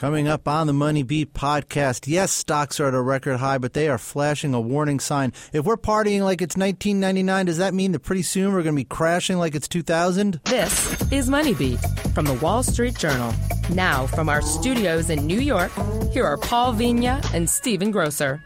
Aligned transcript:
Coming 0.00 0.28
up 0.28 0.48
on 0.48 0.66
the 0.66 0.72
Money 0.72 1.02
Beat 1.02 1.34
podcast, 1.34 2.06
yes, 2.06 2.32
stocks 2.32 2.80
are 2.80 2.88
at 2.88 2.94
a 2.94 3.00
record 3.02 3.36
high, 3.36 3.58
but 3.58 3.74
they 3.74 3.86
are 3.86 3.98
flashing 3.98 4.54
a 4.54 4.60
warning 4.60 4.98
sign. 4.98 5.34
If 5.52 5.66
we're 5.66 5.76
partying 5.76 6.22
like 6.22 6.40
it's 6.40 6.56
1999, 6.56 7.44
does 7.44 7.58
that 7.58 7.74
mean 7.74 7.92
that 7.92 8.00
pretty 8.00 8.22
soon 8.22 8.54
we're 8.54 8.62
going 8.62 8.74
to 8.74 8.80
be 8.80 8.84
crashing 8.84 9.36
like 9.36 9.54
it's 9.54 9.68
2000? 9.68 10.40
This 10.44 11.12
is 11.12 11.28
Money 11.28 11.52
Beat 11.52 11.78
from 12.14 12.24
the 12.24 12.32
Wall 12.32 12.62
Street 12.62 12.96
Journal. 12.96 13.34
Now, 13.74 14.06
from 14.06 14.30
our 14.30 14.40
studios 14.40 15.10
in 15.10 15.26
New 15.26 15.38
York, 15.38 15.70
here 16.12 16.24
are 16.24 16.38
Paul 16.38 16.72
Vigna 16.72 17.22
and 17.34 17.50
Stephen 17.50 17.90
Grocer. 17.90 18.42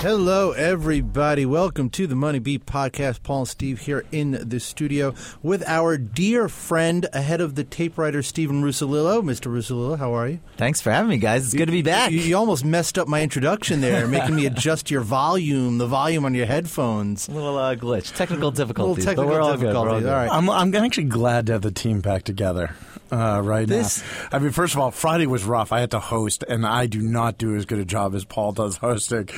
Hello, 0.00 0.52
everybody. 0.52 1.44
Welcome 1.44 1.90
to 1.90 2.06
the 2.06 2.14
Money 2.14 2.38
Beat 2.38 2.66
podcast. 2.66 3.24
Paul 3.24 3.40
and 3.40 3.48
Steve 3.48 3.80
here 3.80 4.04
in 4.12 4.48
the 4.48 4.60
studio 4.60 5.12
with 5.42 5.66
our 5.66 5.98
dear 5.98 6.48
friend, 6.48 7.08
ahead 7.12 7.40
of 7.40 7.56
the 7.56 7.64
tape 7.64 7.98
writer, 7.98 8.22
Stephen 8.22 8.62
Russolillo. 8.62 9.20
Mr. 9.22 9.52
Russolillo, 9.52 9.98
how 9.98 10.14
are 10.14 10.28
you? 10.28 10.38
Thanks 10.56 10.80
for 10.80 10.92
having 10.92 11.10
me, 11.10 11.16
guys. 11.16 11.46
It's 11.46 11.54
good 11.54 11.66
to 11.66 11.72
be 11.72 11.82
back. 11.82 12.12
You, 12.12 12.20
you 12.20 12.36
almost 12.36 12.64
messed 12.64 12.96
up 12.96 13.08
my 13.08 13.22
introduction 13.22 13.80
there, 13.80 14.06
making 14.08 14.36
me 14.36 14.46
adjust 14.46 14.88
your 14.88 15.00
volume, 15.00 15.78
the 15.78 15.88
volume 15.88 16.24
on 16.24 16.32
your 16.32 16.46
headphones. 16.46 17.26
A 17.26 17.32
little 17.32 17.58
uh, 17.58 17.74
glitch, 17.74 18.14
technical 18.14 18.52
difficulties. 18.52 19.04
Little 19.04 19.24
technical 19.24 19.24
but 19.24 19.32
we're 19.32 19.40
all 19.40 19.56
difficulties. 19.56 19.92
All 19.94 20.00
good. 20.00 20.08
All 20.10 20.14
right. 20.14 20.30
I'm, 20.30 20.48
I'm 20.48 20.72
actually 20.76 21.08
glad 21.08 21.46
to 21.46 21.54
have 21.54 21.62
the 21.62 21.72
team 21.72 22.00
back 22.00 22.22
together 22.22 22.76
uh, 23.10 23.40
right 23.42 23.66
This- 23.66 24.02
now. 24.02 24.28
I 24.32 24.38
mean, 24.38 24.50
first 24.52 24.74
of 24.74 24.80
all, 24.80 24.90
Friday 24.90 25.26
was 25.26 25.44
rough. 25.44 25.72
I 25.72 25.80
had 25.80 25.90
to 25.92 26.00
host, 26.00 26.44
and 26.48 26.66
I 26.66 26.86
do 26.86 27.00
not 27.00 27.38
do 27.38 27.54
as 27.56 27.64
good 27.66 27.78
a 27.78 27.84
job 27.84 28.14
as 28.14 28.24
Paul 28.24 28.52
does 28.52 28.76
hosting. 28.78 29.28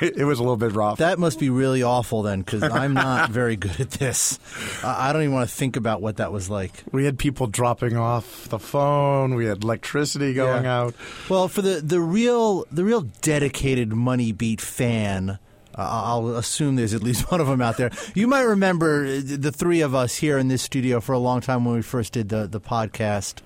it, 0.00 0.24
was 0.24 0.38
a 0.38 0.42
little 0.42 0.56
bit 0.56 0.72
rough. 0.72 0.98
That 0.98 1.18
must 1.18 1.38
be 1.38 1.50
really 1.50 1.82
awful 1.82 2.22
then, 2.22 2.40
because 2.40 2.62
I'm 2.62 2.94
not 2.94 3.30
very 3.36 3.56
good 3.56 3.80
at 3.80 3.90
this. 3.92 4.38
I 4.84 5.12
don't 5.12 5.22
even 5.22 5.34
want 5.34 5.48
to 5.48 5.54
think 5.54 5.76
about 5.76 6.02
what 6.02 6.16
that 6.16 6.32
was 6.32 6.50
like. 6.50 6.82
we 6.92 7.04
had 7.04 7.18
people 7.18 7.46
dropping 7.46 7.96
off 7.96 8.48
the 8.48 8.58
phone. 8.58 9.34
We 9.34 9.46
had 9.46 9.62
electricity 9.64 10.34
going 10.34 10.64
Yeah. 10.64 10.80
out. 10.80 10.94
Well, 11.28 11.48
for 11.48 11.62
the, 11.62 11.80
the 11.80 12.00
real 12.00 12.64
the 12.70 12.84
real 12.84 13.02
dedicated 13.22 13.92
Money 13.92 14.32
Beat 14.32 14.60
fan, 14.60 15.38
I'll 15.76 16.36
assume 16.36 16.76
there's 16.76 16.94
at 16.94 17.02
least 17.02 17.30
one 17.30 17.40
of 17.40 17.46
them 17.46 17.60
out 17.60 17.76
there. 17.76 17.90
You 18.14 18.26
might 18.26 18.42
remember 18.42 19.04
uh, 19.04 19.20
the 19.24 19.52
three 19.52 19.80
of 19.82 19.94
us 19.94 20.16
here 20.16 20.38
in 20.38 20.48
this 20.48 20.62
studio 20.62 21.00
for 21.00 21.12
a 21.12 21.18
long 21.18 21.40
time 21.40 21.64
when 21.64 21.74
we 21.74 21.82
first 21.82 22.12
did 22.12 22.28
the 22.30 22.46
the 22.46 22.60
podcast. 22.60 23.36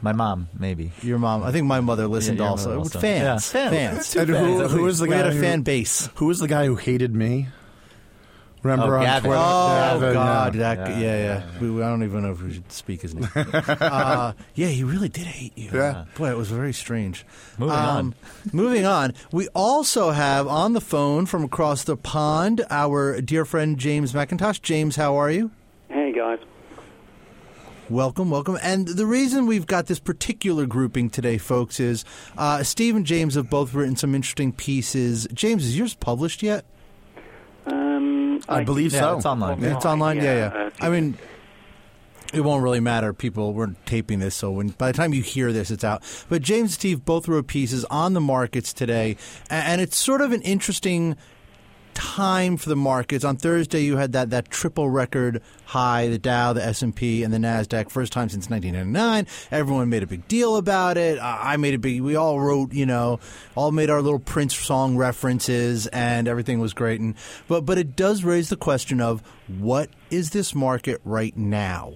My 0.00 0.12
mom, 0.12 0.48
maybe. 0.58 0.90
Your 1.02 1.18
mom, 1.20 1.44
I 1.44 1.52
think 1.52 1.66
my 1.66 1.80
mother 1.80 2.08
listened 2.08 2.38
your 2.38 2.48
also. 2.48 2.70
mother 2.70 2.78
also. 2.80 2.98
Fans, 2.98 3.52
Yeah. 3.54 3.70
fans. 3.70 4.16
And 4.16 4.28
who, 4.28 4.66
who 4.66 4.82
was 4.82 4.98
the 4.98 5.04
we 5.04 5.10
guy? 5.10 5.16
had 5.18 5.26
a 5.26 5.32
who- 5.32 5.40
fan 5.40 5.62
base. 5.62 6.08
Who 6.16 6.26
was 6.26 6.40
the 6.40 6.48
guy 6.48 6.66
who 6.66 6.74
hated 6.74 7.14
me? 7.14 7.46
Remember 8.62 8.94
Oh, 8.96 8.98
on 8.98 9.04
Gavin. 9.04 9.22
Twitter? 9.30 9.42
Oh 9.44 9.98
Gavin, 10.00 10.12
God, 10.14 10.54
yeah. 10.54 10.74
that 10.74 10.88
yeah, 11.00 11.16
yeah. 11.16 11.42
We, 11.60 11.70
we- 11.70 11.82
I 11.82 11.88
don't 11.88 12.02
even 12.04 12.22
know 12.22 12.30
if 12.32 12.42
we 12.42 12.54
should 12.54 12.70
speak 12.70 13.02
his 13.02 13.14
name. 13.14 13.28
uh, 13.34 14.32
yeah, 14.54 14.68
he 14.68 14.84
really 14.84 15.08
did 15.08 15.26
hate 15.26 15.56
you. 15.58 15.70
Yeah. 15.72 16.04
boy, 16.16 16.30
it 16.30 16.36
was 16.36 16.48
very 16.50 16.72
strange. 16.72 17.24
Um, 17.58 17.64
Moving 17.66 17.76
on. 17.76 18.14
moving 18.52 18.86
on. 18.86 19.14
We 19.32 19.48
also 19.48 20.10
have 20.10 20.46
on 20.46 20.74
the 20.74 20.80
phone 20.80 21.26
from 21.26 21.42
across 21.44 21.82
the 21.84 21.96
pond 21.96 22.64
our 22.70 23.20
dear 23.20 23.44
friend 23.44 23.78
James 23.78 24.12
Mackintosh. 24.12 24.62
James, 24.62 24.94
how 24.96 25.16
are 25.16 25.30
you? 25.30 25.50
Hey 25.88 26.12
guys. 26.12 26.38
Welcome, 27.90 28.30
welcome. 28.30 28.58
And 28.62 28.86
the 28.88 29.04
reason 29.06 29.46
we've 29.46 29.66
got 29.66 29.86
this 29.86 29.98
particular 29.98 30.66
grouping 30.66 31.10
today, 31.10 31.36
folks, 31.36 31.78
is 31.80 32.04
uh, 32.38 32.62
Steve 32.62 32.96
and 32.96 33.04
James 33.04 33.34
have 33.34 33.50
both 33.50 33.74
written 33.74 33.96
some 33.96 34.14
interesting 34.14 34.52
pieces. 34.52 35.26
James, 35.34 35.66
is 35.66 35.76
yours 35.76 35.94
published 35.94 36.42
yet? 36.42 36.64
I 38.48 38.64
believe 38.64 38.92
Yeah, 38.92 39.00
so. 39.00 39.16
it's 39.16 39.26
online. 39.26 39.62
It's 39.64 39.86
online, 39.86 40.16
yeah, 40.18 40.22
yeah. 40.52 40.64
uh, 40.64 40.70
I 40.80 40.88
mean, 40.88 41.16
it 42.32 42.40
won't 42.40 42.62
really 42.62 42.80
matter. 42.80 43.12
People 43.12 43.52
we're 43.52 43.74
taping 43.86 44.18
this, 44.18 44.34
so 44.34 44.50
when 44.50 44.68
by 44.68 44.90
the 44.90 44.96
time 44.96 45.12
you 45.12 45.22
hear 45.22 45.52
this, 45.52 45.70
it's 45.70 45.84
out. 45.84 46.02
But 46.28 46.42
James 46.42 46.62
and 46.62 46.70
Steve 46.72 47.04
both 47.04 47.28
wrote 47.28 47.46
pieces 47.46 47.84
on 47.86 48.14
the 48.14 48.20
markets 48.20 48.72
today, 48.72 49.16
and 49.50 49.80
it's 49.80 49.96
sort 49.96 50.20
of 50.20 50.32
an 50.32 50.42
interesting 50.42 51.16
time 51.94 52.56
for 52.56 52.68
the 52.68 52.76
markets. 52.76 53.24
On 53.24 53.36
Thursday, 53.36 53.80
you 53.80 53.96
had 53.96 54.12
that 54.12 54.30
that 54.30 54.50
triple 54.50 54.90
record 54.90 55.42
high: 55.66 56.08
the 56.08 56.18
Dow, 56.18 56.52
the 56.52 56.64
S 56.64 56.82
and 56.82 56.94
the 56.94 57.38
Nasdaq. 57.38 57.90
First 57.90 58.12
time 58.12 58.28
since 58.28 58.48
1999. 58.48 59.26
Everyone 59.50 59.88
made 59.88 60.02
a 60.02 60.06
big 60.06 60.26
deal 60.28 60.56
about 60.56 60.96
it. 60.96 61.18
I 61.20 61.56
made 61.56 61.74
a 61.74 61.78
big. 61.78 62.00
We 62.00 62.16
all 62.16 62.40
wrote, 62.40 62.72
you 62.72 62.86
know, 62.86 63.20
all 63.54 63.72
made 63.72 63.90
our 63.90 64.02
little 64.02 64.18
Prince 64.18 64.54
song 64.54 64.96
references, 64.96 65.86
and 65.88 66.28
everything 66.28 66.60
was 66.60 66.74
great. 66.74 67.00
And 67.00 67.14
but 67.48 67.62
but 67.62 67.78
it 67.78 67.96
does 67.96 68.24
raise 68.24 68.48
the 68.48 68.56
question 68.56 69.00
of 69.00 69.22
what 69.46 69.90
is 70.10 70.30
this 70.30 70.54
market 70.54 71.00
right 71.04 71.36
now? 71.36 71.94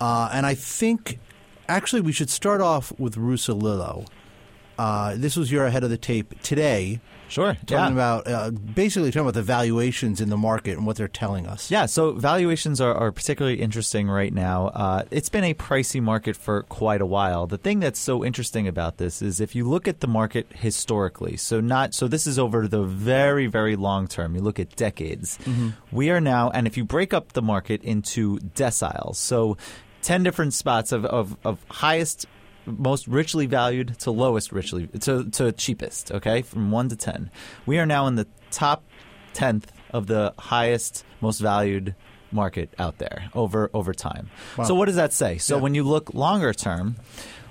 Uh, 0.00 0.30
and 0.32 0.46
I 0.46 0.54
think 0.54 1.18
actually 1.68 2.02
we 2.02 2.12
should 2.12 2.30
start 2.30 2.60
off 2.60 2.92
with 2.98 3.16
Russolillo. 3.16 4.06
Uh, 4.78 5.14
this 5.16 5.36
was 5.36 5.50
your 5.50 5.66
ahead 5.66 5.82
of 5.82 5.90
the 5.90 5.98
tape 5.98 6.40
today 6.42 7.00
Sure. 7.28 7.54
talking 7.66 7.96
yeah. 7.96 8.18
about 8.18 8.26
uh, 8.26 8.50
basically 8.50 9.10
talking 9.10 9.22
about 9.22 9.34
the 9.34 9.42
valuations 9.42 10.20
in 10.20 10.30
the 10.30 10.36
market 10.36 10.76
and 10.76 10.86
what 10.86 10.96
they're 10.96 11.08
telling 11.08 11.46
us. 11.46 11.70
Yeah, 11.70 11.86
so 11.86 12.12
valuations 12.12 12.80
are, 12.80 12.94
are 12.94 13.12
particularly 13.12 13.60
interesting 13.60 14.08
right 14.08 14.32
now. 14.32 14.68
Uh, 14.68 15.04
it's 15.10 15.28
been 15.28 15.44
a 15.44 15.54
pricey 15.54 16.00
market 16.00 16.36
for 16.36 16.62
quite 16.64 17.00
a 17.00 17.06
while. 17.06 17.46
The 17.46 17.58
thing 17.58 17.80
that's 17.80 18.00
so 18.00 18.24
interesting 18.24 18.66
about 18.66 18.96
this 18.96 19.22
is 19.22 19.40
if 19.40 19.54
you 19.54 19.68
look 19.68 19.86
at 19.86 20.00
the 20.00 20.08
market 20.08 20.46
historically, 20.54 21.36
so 21.36 21.60
not 21.60 21.94
so 21.94 22.08
this 22.08 22.26
is 22.26 22.38
over 22.38 22.66
the 22.66 22.82
very 22.82 23.46
very 23.46 23.76
long 23.76 24.08
term. 24.08 24.34
You 24.34 24.40
look 24.40 24.58
at 24.58 24.74
decades. 24.76 25.38
We 25.92 26.10
are 26.10 26.20
now, 26.20 26.50
and 26.50 26.66
if 26.66 26.76
you 26.76 26.84
break 26.84 27.12
up 27.12 27.32
the 27.32 27.42
market 27.42 27.82
into 27.82 28.38
deciles, 28.38 29.16
so 29.16 29.56
ten 30.02 30.22
different 30.22 30.54
spots 30.54 30.92
of 30.92 31.04
of, 31.04 31.36
of 31.44 31.58
highest 31.68 32.26
most 32.68 33.06
richly 33.08 33.46
valued 33.46 33.98
to 34.00 34.10
lowest 34.10 34.52
richly 34.52 34.86
to, 34.88 35.28
to 35.30 35.52
cheapest 35.52 36.12
okay 36.12 36.42
from 36.42 36.70
1 36.70 36.88
to 36.90 36.96
10 36.96 37.30
we 37.66 37.78
are 37.78 37.86
now 37.86 38.06
in 38.06 38.14
the 38.16 38.26
top 38.50 38.84
10th 39.34 39.64
of 39.90 40.06
the 40.06 40.34
highest 40.38 41.04
most 41.20 41.38
valued 41.40 41.94
market 42.30 42.72
out 42.78 42.98
there 42.98 43.30
over 43.34 43.70
over 43.72 43.94
time. 43.94 44.28
So 44.62 44.74
what 44.74 44.84
does 44.86 44.96
that 44.96 45.14
say? 45.14 45.38
So 45.38 45.56
Yeah. 45.56 45.62
when 45.62 45.74
you 45.74 45.82
look 45.82 46.12
longer 46.12 46.52
term 46.52 46.96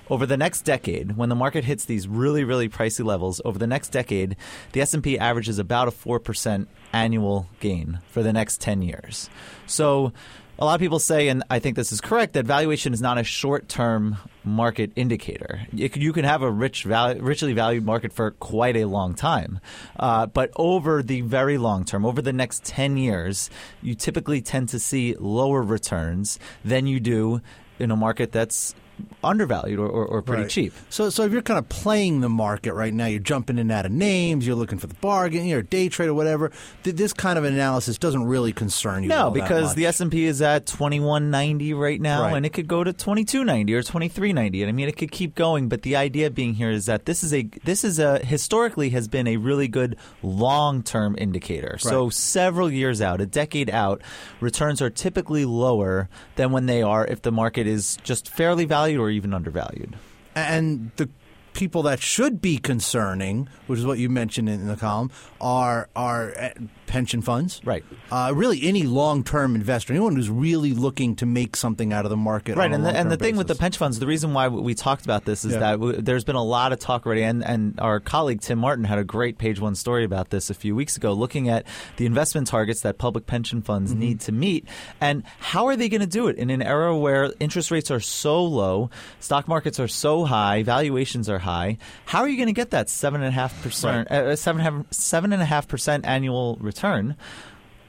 over 0.08 0.24
the 0.24 0.36
next 0.36 0.62
decade 0.62 1.16
when 1.16 1.28
the 1.28 1.34
market 1.34 1.64
hits 1.64 1.84
these 1.84 2.06
really 2.06 2.44
really 2.44 2.68
pricey 2.68 3.04
levels 3.04 3.40
over 3.44 3.58
the 3.58 3.66
next 3.66 3.88
decade 3.88 4.36
the 4.72 4.80
s&p 4.80 5.18
averages 5.18 5.58
about 5.58 5.88
a 5.88 5.90
4% 5.90 6.66
annual 6.92 7.48
gain 7.60 7.98
for 8.08 8.22
the 8.22 8.32
next 8.32 8.60
10 8.60 8.82
years. 8.82 9.28
So 9.66 10.12
a 10.58 10.64
lot 10.64 10.74
of 10.74 10.80
people 10.80 10.98
say, 10.98 11.28
and 11.28 11.44
I 11.48 11.60
think 11.60 11.76
this 11.76 11.92
is 11.92 12.00
correct, 12.00 12.32
that 12.32 12.44
valuation 12.44 12.92
is 12.92 13.00
not 13.00 13.16
a 13.16 13.22
short-term 13.22 14.16
market 14.42 14.90
indicator. 14.96 15.60
You 15.72 16.12
can, 16.12 16.24
have 16.24 16.42
a 16.42 16.50
rich, 16.50 16.84
val- 16.84 17.14
richly 17.16 17.52
valued 17.52 17.84
market 17.84 18.12
for 18.12 18.32
quite 18.32 18.76
a 18.76 18.86
long 18.86 19.14
time, 19.14 19.60
uh, 19.98 20.26
but 20.26 20.50
over 20.56 21.02
the 21.02 21.20
very 21.20 21.58
long 21.58 21.84
term, 21.84 22.04
over 22.04 22.20
the 22.20 22.32
next 22.32 22.64
ten 22.64 22.96
years, 22.96 23.50
you 23.82 23.94
typically 23.94 24.42
tend 24.42 24.68
to 24.70 24.78
see 24.78 25.14
lower 25.18 25.62
returns 25.62 26.38
than 26.64 26.86
you 26.86 26.98
do 26.98 27.40
in 27.78 27.90
a 27.90 27.96
market 27.96 28.32
that's 28.32 28.74
undervalued 29.24 29.78
or, 29.78 29.88
or, 29.88 30.06
or 30.06 30.22
pretty 30.22 30.42
Right. 30.42 30.50
cheap. 30.50 30.72
So, 30.90 31.10
so 31.10 31.24
if 31.24 31.32
you're 31.32 31.42
kind 31.42 31.58
of 31.58 31.68
playing 31.68 32.20
the 32.20 32.28
market 32.28 32.72
right 32.74 32.94
now, 32.94 33.06
you're 33.06 33.18
jumping 33.20 33.56
in 33.56 33.62
and 33.62 33.72
out 33.72 33.84
of 33.86 33.92
names, 33.92 34.46
you're 34.46 34.56
looking 34.56 34.78
for 34.78 34.86
the 34.86 34.94
bargain, 34.94 35.44
you're 35.46 35.58
a 35.60 35.64
day 35.64 35.88
trader, 35.88 36.14
whatever. 36.14 36.52
th- 36.84 36.94
This 36.96 37.12
kind 37.12 37.38
of 37.38 37.44
analysis 37.44 37.98
doesn't 37.98 38.24
really 38.24 38.52
concern 38.52 39.02
you. 39.02 39.08
No, 39.08 39.30
because 39.30 39.74
the. 39.74 39.86
S 39.86 40.00
and 40.00 40.10
P 40.12 40.24
is 40.26 40.42
at 40.42 40.66
twenty 40.66 41.00
one 41.00 41.30
ninety 41.30 41.72
right 41.74 42.00
now, 42.00 42.22
Right. 42.22 42.36
and 42.36 42.44
it 42.46 42.50
could 42.52 42.68
go 42.68 42.84
to 42.84 42.92
twenty 42.92 43.24
two 43.24 43.42
ninety 43.44 43.74
or 43.74 43.82
twenty 43.82 44.08
three 44.08 44.32
ninety. 44.32 44.62
And 44.62 44.68
I 44.68 44.72
mean, 44.72 44.86
it 44.88 44.96
could 44.96 45.10
keep 45.10 45.34
going. 45.34 45.68
But 45.68 45.82
the 45.82 45.96
idea 45.96 46.30
being 46.30 46.54
here 46.54 46.70
is 46.70 46.86
that 46.86 47.06
this 47.06 47.24
is 47.24 47.32
a 47.32 47.48
this 47.64 47.84
is 47.84 47.98
a 47.98 48.18
historically 48.18 48.90
has 48.90 49.08
been 49.08 49.26
a 49.26 49.36
really 49.38 49.66
good 49.68 49.96
long 50.22 50.82
term 50.82 51.14
indicator. 51.18 51.78
So 51.78 52.10
several 52.10 52.70
years 52.70 53.00
out, 53.00 53.20
a 53.20 53.26
decade 53.26 53.70
out, 53.70 54.02
returns 54.40 54.82
are 54.82 54.90
typically 54.90 55.44
lower 55.44 56.08
than 56.36 56.52
when 56.52 56.66
they 56.66 56.82
are 56.82 57.06
if 57.06 57.22
the 57.22 57.32
market 57.32 57.66
is 57.66 57.96
just 58.02 58.28
fairly 58.28 58.64
valued 58.66 58.87
or 58.96 59.10
even 59.10 59.34
undervalued. 59.34 59.96
and 60.34 60.90
the 60.96 61.08
people 61.58 61.82
that 61.82 62.00
should 62.00 62.40
be 62.40 62.56
concerning, 62.56 63.48
which 63.66 63.78
is 63.80 63.84
what 63.84 63.98
you 63.98 64.08
mentioned 64.08 64.48
in 64.48 64.66
the 64.68 64.76
column, 64.76 65.10
are 65.40 65.88
are 65.96 66.32
uh, 66.38 66.48
pension 66.86 67.20
funds, 67.20 67.60
Right. 67.64 67.84
Uh, 68.10 68.32
really, 68.34 68.66
any 68.66 68.84
long 68.84 69.22
term 69.24 69.54
investor, 69.54 69.92
anyone 69.92 70.16
who's 70.16 70.30
really 70.30 70.72
looking 70.72 71.16
to 71.16 71.26
make 71.26 71.54
something 71.56 71.92
out 71.92 72.06
of 72.06 72.10
the 72.10 72.16
market, 72.16 72.56
Right, 72.56 72.72
and 72.72 72.82
the, 72.84 72.88
and 72.88 73.10
the 73.10 73.16
long-term 73.16 73.18
thing 73.18 73.36
with 73.36 73.48
the 73.48 73.54
pension 73.56 73.78
funds, 73.78 73.98
the 73.98 74.06
reason 74.06 74.32
why 74.32 74.48
we 74.48 74.74
talked 74.74 75.04
about 75.04 75.24
this 75.26 75.44
is 75.44 75.52
Yeah. 75.52 75.58
that 75.58 75.72
w- 75.72 76.00
there's 76.00 76.24
been 76.24 76.36
a 76.36 76.42
lot 76.42 76.72
of 76.72 76.78
talk 76.78 77.04
already, 77.04 77.24
and, 77.24 77.44
and 77.44 77.78
our 77.80 78.00
colleague 78.00 78.40
Tim 78.40 78.58
Martin 78.58 78.84
had 78.84 78.98
a 78.98 79.04
great 79.04 79.36
page 79.36 79.60
one 79.60 79.74
story 79.74 80.04
about 80.04 80.30
this 80.30 80.48
a 80.48 80.54
few 80.54 80.74
weeks 80.74 80.96
ago, 80.96 81.12
looking 81.12 81.48
at 81.50 81.66
the 81.98 82.06
investment 82.06 82.46
targets 82.46 82.80
that 82.82 82.96
public 82.98 83.26
pension 83.26 83.60
funds 83.60 83.90
Mm-hmm. 83.90 84.00
need 84.00 84.20
to 84.20 84.32
meet, 84.32 84.64
and 85.00 85.24
how 85.40 85.66
are 85.66 85.76
they 85.76 85.88
going 85.90 86.00
to 86.00 86.06
do 86.06 86.28
it 86.28 86.36
in 86.38 86.48
an 86.50 86.62
era 86.62 86.96
where 86.96 87.32
interest 87.40 87.70
rates 87.70 87.90
are 87.90 88.00
so 88.00 88.42
low, 88.44 88.88
stock 89.20 89.46
markets 89.48 89.78
are 89.80 89.88
so 89.88 90.24
high, 90.24 90.62
valuations 90.62 91.28
are 91.28 91.38
high. 91.40 91.47
How 92.06 92.20
are 92.20 92.28
you 92.28 92.36
going 92.36 92.48
to 92.48 92.52
get 92.52 92.70
that 92.70 92.88
seven 92.88 93.22
and 93.22 93.28
a 93.28 93.32
half 93.32 93.62
percent, 93.62 94.10
uh, 94.10 94.36
seven 94.36 94.60
and 94.60 94.68
a 94.68 94.78
half- 94.78 94.92
seven 94.92 95.32
and 95.32 95.42
a 95.42 95.46
half 95.46 95.68
percent 95.68 96.06
annual 96.06 96.56
return? 96.60 97.16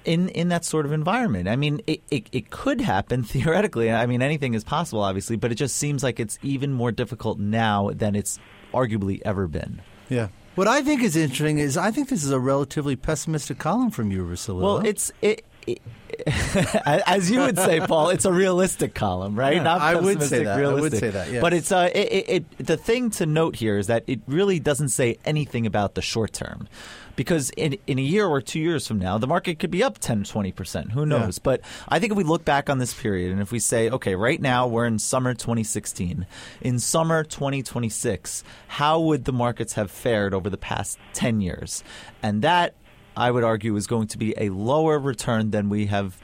in 0.06 0.30
in 0.30 0.48
that 0.48 0.66
sort 0.66 0.86
of 0.86 0.92
environment. 0.92 1.48
I 1.48 1.56
mean, 1.56 1.82
it, 1.86 2.02
it, 2.10 2.28
it 2.32 2.50
could 2.50 2.82
happen 2.82 3.24
theoretically. 3.34 3.92
I 3.92 4.06
mean, 4.06 4.22
anything 4.22 4.54
is 4.54 4.64
possible, 4.64 5.02
obviously, 5.02 5.36
but 5.36 5.52
it 5.52 5.56
just 5.56 5.76
seems 5.76 6.04
like 6.04 6.20
it's 6.20 6.40
even 6.42 6.74
more 6.74 6.92
difficult 6.92 7.38
now 7.38 7.92
than 7.94 8.16
it's 8.16 8.40
arguably 8.74 9.22
ever 9.26 9.48
been. 9.48 9.82
Yeah. 10.10 10.30
What 10.56 10.68
I 10.68 10.82
think 10.82 11.04
is 11.04 11.16
interesting 11.16 11.60
is 11.60 11.78
I 11.78 11.92
think 11.92 12.10
this 12.10 12.24
is 12.24 12.32
a 12.32 12.40
relatively 12.40 12.96
pessimistic 12.96 13.60
column 13.60 13.92
from 13.92 14.12
you, 14.12 14.26
Russillo. 14.26 14.62
Well, 14.62 14.78
it's 14.80 15.12
it, 15.22 15.40
it 15.40 15.46
as 16.26 17.30
you 17.32 17.40
would 17.40 17.58
say, 17.58 17.80
Paul. 17.80 18.10
It's 18.10 18.26
a 18.26 18.34
realistic 18.34 18.94
column, 18.94 19.38
right? 19.38 19.58
Yeah, 19.58 19.64
Not 19.64 19.82
I 19.82 19.96
would 19.96 20.22
say 20.24 20.44
that. 20.44 20.58
I 20.60 20.68
would 20.74 20.76
Realistic. 20.76 21.00
say 21.00 21.10
that. 21.10 21.42
But 21.42 21.54
it's 21.54 21.72
uh, 21.72 21.90
it, 21.94 22.12
it, 22.12 22.30
it, 22.30 22.66
the 22.66 22.78
thing 22.78 23.10
to 23.12 23.26
note 23.26 23.56
here 23.56 23.78
is 23.78 23.88
that 23.88 24.04
it 24.08 24.22
really 24.28 24.60
doesn't 24.60 24.90
say 24.90 25.18
anything 25.26 25.66
about 25.66 25.96
the 25.96 26.02
short 26.02 26.34
term. 26.34 26.68
Because 27.16 27.50
in, 27.58 27.78
in 27.86 28.00
a 28.00 28.02
year 28.02 28.26
or 28.26 28.40
two 28.40 28.62
years 28.62 28.88
from 28.88 28.98
now, 28.98 29.18
the 29.18 29.28
market 29.28 29.60
could 29.60 29.72
be 29.72 29.84
up 29.84 29.98
10, 29.98 30.24
20%. 30.24 30.92
Who 30.92 31.06
knows? 31.06 31.38
Yeah. 31.38 31.42
But 31.44 31.62
I 31.90 32.00
think 32.00 32.14
if 32.14 32.18
we 32.18 32.24
look 32.24 32.46
back 32.46 32.70
on 32.70 32.78
this 32.78 32.94
period 32.94 33.34
and 33.34 33.42
if 33.42 33.52
we 33.52 33.60
say, 33.60 33.90
okay, 33.90 34.16
right 34.16 34.40
now 34.40 34.68
we're 34.68 34.86
in 34.86 35.00
summer 35.00 35.34
2016, 35.34 36.26
in 36.62 36.80
summer 36.80 37.26
2026, 37.26 38.46
how 38.70 39.02
would 39.02 39.26
the 39.26 39.34
markets 39.34 39.74
have 39.74 39.92
fared 39.92 40.34
over 40.34 40.50
the 40.50 40.58
past 40.58 40.98
10 41.12 41.42
years? 41.42 41.84
And 42.24 42.42
that, 42.44 42.74
I 43.20 43.32
would 43.32 43.44
argue, 43.44 43.76
is 43.76 43.88
going 43.88 44.08
to 44.08 44.18
be 44.18 44.34
a 44.38 44.50
lower 44.50 44.98
return 44.98 45.52
than 45.52 45.70
we 45.70 45.88
have 45.88 46.18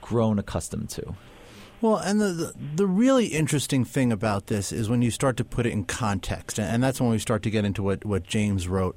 grown 0.00 0.38
accustomed 0.38 0.90
to. 0.90 1.14
Well, 1.80 1.96
and 1.96 2.20
the, 2.20 2.26
the 2.26 2.54
the 2.76 2.86
really 2.86 3.26
interesting 3.26 3.84
thing 3.84 4.12
about 4.12 4.48
this 4.48 4.70
is 4.70 4.90
when 4.90 5.00
you 5.00 5.10
start 5.10 5.38
to 5.38 5.44
put 5.44 5.64
it 5.64 5.72
in 5.72 5.84
context, 5.84 6.58
and 6.58 6.82
that's 6.82 7.00
when 7.00 7.10
we 7.10 7.18
start 7.18 7.42
to 7.44 7.50
get 7.50 7.64
into 7.64 7.82
what, 7.82 8.04
what 8.04 8.24
James 8.24 8.68
wrote. 8.68 8.96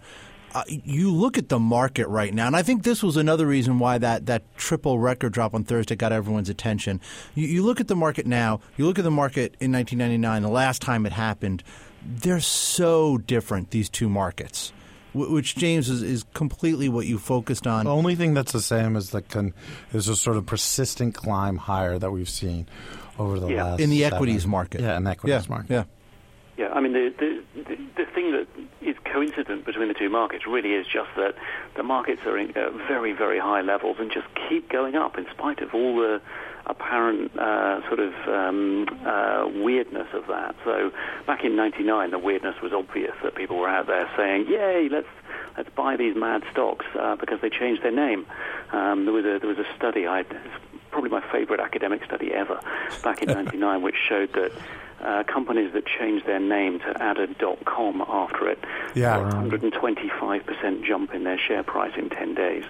Uh, 0.53 0.63
you 0.67 1.11
look 1.11 1.37
at 1.37 1.49
the 1.49 1.59
market 1.59 2.07
right 2.07 2.33
now, 2.33 2.45
and 2.45 2.55
I 2.55 2.61
think 2.61 2.83
this 2.83 3.01
was 3.01 3.17
another 3.17 3.47
reason 3.47 3.79
why 3.79 3.97
that, 3.97 4.27
that 4.27 4.43
triple 4.55 4.99
record 4.99 5.33
drop 5.33 5.55
on 5.55 5.63
Thursday 5.63 5.95
got 5.95 6.11
everyone's 6.11 6.49
attention. 6.49 7.01
You, 7.33 7.47
you 7.47 7.63
look 7.63 7.79
at 7.79 7.87
the 7.87 7.95
market 7.95 8.27
now, 8.27 8.59
you 8.77 8.85
look 8.85 8.99
at 8.99 9.03
the 9.03 9.09
market 9.09 9.55
in 9.59 9.71
1999, 9.71 10.43
the 10.43 10.49
last 10.49 10.81
time 10.81 11.07
it 11.07 11.13
happened, 11.13 11.63
they're 12.05 12.39
so 12.39 13.17
different, 13.17 13.71
these 13.71 13.89
two 13.89 14.09
markets, 14.09 14.73
which, 15.13 15.55
James, 15.55 15.89
is, 15.89 16.01
is 16.01 16.25
completely 16.33 16.89
what 16.89 17.05
you 17.05 17.17
focused 17.19 17.67
on. 17.67 17.85
The 17.85 17.91
only 17.91 18.15
thing 18.15 18.33
that's 18.33 18.51
the 18.51 18.61
same 18.61 18.95
is 18.95 19.11
the 19.11 19.21
con- 19.21 19.53
is 19.93 20.07
a 20.07 20.15
sort 20.15 20.37
of 20.37 20.45
persistent 20.45 21.13
climb 21.15 21.57
higher 21.57 21.97
that 21.99 22.11
we've 22.11 22.29
seen 22.29 22.67
over 23.19 23.39
the 23.39 23.47
Yeah. 23.49 23.63
last 23.63 23.79
in 23.81 23.89
the 23.89 23.99
seven- 24.01 24.13
equities 24.15 24.47
market. 24.47 24.81
Yeah, 24.81 24.97
in 24.97 25.03
the 25.03 25.11
equities 25.11 25.45
yeah, 25.45 25.49
market. 25.49 25.71
Yeah. 25.71 25.83
Yeah, 26.57 26.69
I 26.73 26.81
mean, 26.81 26.93
the, 26.93 27.11
the, 27.17 27.25
the, 27.25 27.31
the 27.31 27.31
thing 27.31 27.31
that 27.31 27.32
is 27.32 27.32
coincident 29.23 29.65
between 29.65 29.87
the 29.87 29.93
two 29.93 30.09
markets 30.09 30.45
really 30.47 30.73
is 30.73 30.85
just 30.85 31.09
that 31.15 31.35
the 31.75 31.83
markets 31.83 32.21
are 32.25 32.37
in 32.37 32.51
uh, 32.51 32.69
very, 32.87 33.13
very 33.13 33.39
high 33.39 33.61
levels 33.61 33.97
and 33.99 34.11
just 34.11 34.27
keep 34.49 34.69
going 34.69 34.95
up 34.95 35.17
in 35.17 35.25
spite 35.31 35.59
of 35.61 35.73
all 35.73 35.95
the 35.97 36.21
apparent 36.65 37.37
uh, 37.37 37.81
sort 37.87 37.99
of 37.99 38.13
um, 38.27 38.85
uh, 39.05 39.47
weirdness 39.55 40.07
of 40.13 40.27
that. 40.27 40.55
So 40.63 40.91
back 41.27 41.43
in 41.43 41.55
'99, 41.55 42.11
the 42.11 42.19
weirdness 42.19 42.55
was 42.61 42.71
obvious 42.73 43.13
that 43.23 43.35
people 43.35 43.57
were 43.57 43.69
out 43.69 43.87
there 43.87 44.09
saying, 44.15 44.47
"Yay, 44.47 44.87
let's 44.89 45.07
let's 45.57 45.69
buy 45.75 45.97
these 45.97 46.15
mad 46.15 46.43
stocks 46.51 46.85
uh, 46.97 47.15
because 47.15 47.39
they 47.41 47.49
changed 47.49 47.83
their 47.83 47.91
name." 47.91 48.25
Um, 48.71 49.05
there 49.05 49.13
was 49.13 49.25
a 49.25 49.39
there 49.39 49.49
was 49.49 49.59
a 49.59 49.75
study 49.75 50.07
I. 50.07 50.23
Probably 50.93 51.09
my 51.09 51.23
favorite 51.31 51.59
academic 51.59 52.05
study 52.05 52.31
ever 52.33 52.59
back 53.03 53.21
in 53.21 53.27
99 53.33 53.81
which 53.81 53.95
showed 54.07 54.31
that 54.33 54.51
uh, 55.01 55.23
companies 55.23 55.73
that 55.73 55.85
changed 55.85 56.25
their 56.25 56.39
name 56.39 56.79
to 56.79 57.03
add 57.03 57.17
a 57.17 57.27
.com 57.65 58.01
after 58.07 58.47
it 58.47 58.59
Yeah, 58.95 59.15
saw 59.15 59.21
a 59.39 59.43
remember. 59.43 59.57
125% 59.57 60.85
jump 60.85 61.13
in 61.13 61.23
their 61.25 61.37
share 61.37 61.63
price 61.63 61.91
in 61.97 62.09
10 62.09 62.35
days. 62.35 62.63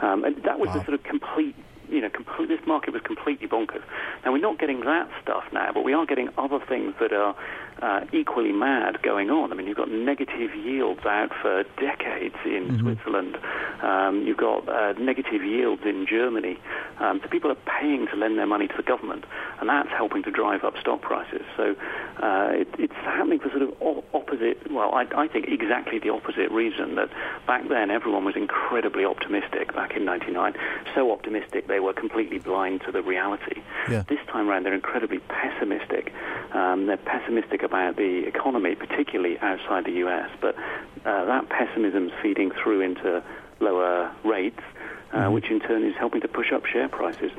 Um, 0.00 0.22
and 0.24 0.36
that 0.44 0.60
was 0.60 0.68
the 0.68 0.84
sort 0.84 0.94
of 0.94 1.02
complete 1.02 1.56
you 1.92 2.00
know, 2.00 2.10
complete, 2.10 2.48
this 2.48 2.66
market 2.66 2.92
was 2.92 3.02
completely 3.02 3.46
bonkers. 3.46 3.82
Now, 4.24 4.32
we're 4.32 4.38
not 4.40 4.58
getting 4.58 4.80
that 4.80 5.08
stuff 5.22 5.44
now, 5.52 5.70
but 5.72 5.84
we 5.84 5.92
are 5.92 6.06
getting 6.06 6.30
other 6.38 6.58
things 6.58 6.94
that 7.00 7.12
are 7.12 7.36
uh, 7.82 8.04
equally 8.12 8.52
mad 8.52 9.02
going 9.02 9.30
on. 9.30 9.52
I 9.52 9.56
mean, 9.56 9.66
you've 9.66 9.76
got 9.76 9.90
negative 9.90 10.54
yields 10.54 11.04
out 11.04 11.30
for 11.40 11.64
decades 11.78 12.36
in 12.44 12.78
Switzerland. 12.78 13.36
Um, 13.82 14.22
you've 14.24 14.36
got 14.38 14.68
uh, 14.68 14.92
negative 14.98 15.42
yields 15.42 15.82
in 15.84 16.06
Germany. 16.08 16.58
Um, 17.00 17.20
so 17.22 17.28
people 17.28 17.50
are 17.50 17.58
paying 17.80 18.06
to 18.06 18.16
lend 18.16 18.38
their 18.38 18.46
money 18.46 18.68
to 18.68 18.76
the 18.76 18.82
government, 18.82 19.24
and 19.60 19.68
that's 19.68 19.90
helping 19.90 20.22
to 20.22 20.30
drive 20.30 20.64
up 20.64 20.74
stock 20.80 21.02
prices. 21.02 21.42
So 21.56 21.74
uh, 22.22 22.50
it, 22.52 22.68
it's 22.78 22.94
happening 22.94 23.40
for 23.40 23.50
sort 23.50 23.62
of 23.62 23.74
o- 23.82 24.04
opposite, 24.14 24.70
well, 24.70 24.94
I, 24.94 25.06
I 25.16 25.26
think 25.28 25.48
exactly 25.48 25.98
the 25.98 26.10
opposite 26.10 26.50
reason 26.50 26.94
that 26.94 27.10
back 27.46 27.68
then 27.68 27.90
everyone 27.90 28.24
was 28.24 28.36
incredibly 28.36 29.04
optimistic 29.04 29.74
back 29.74 29.96
in 29.96 30.04
99. 30.04 30.54
So 30.94 31.10
optimistic 31.10 31.66
they 31.66 31.80
were 31.82 31.92
completely 31.92 32.38
blind 32.38 32.82
to 32.86 32.92
the 32.92 33.02
reality. 33.02 33.60
Yeah. 33.90 34.04
This 34.08 34.18
time 34.30 34.48
around, 34.48 34.64
they're 34.64 34.74
incredibly 34.74 35.18
pessimistic. 35.18 36.12
Um, 36.52 36.86
they're 36.86 36.96
pessimistic 36.96 37.62
about 37.62 37.96
the 37.96 38.24
economy, 38.26 38.74
particularly 38.74 39.38
outside 39.38 39.84
the 39.84 39.92
U.S., 39.92 40.30
but 40.40 40.54
uh, 41.04 41.24
that 41.24 41.48
pessimism's 41.48 42.12
feeding 42.22 42.50
through 42.62 42.80
into 42.80 43.22
lower 43.60 44.12
rates. 44.24 44.60
Uh, 45.12 45.30
which 45.30 45.50
in 45.50 45.60
turn 45.60 45.84
is 45.84 45.94
helping 45.98 46.22
to 46.22 46.28
push 46.28 46.52
up 46.52 46.64
share 46.64 46.88
prices. 46.88 47.30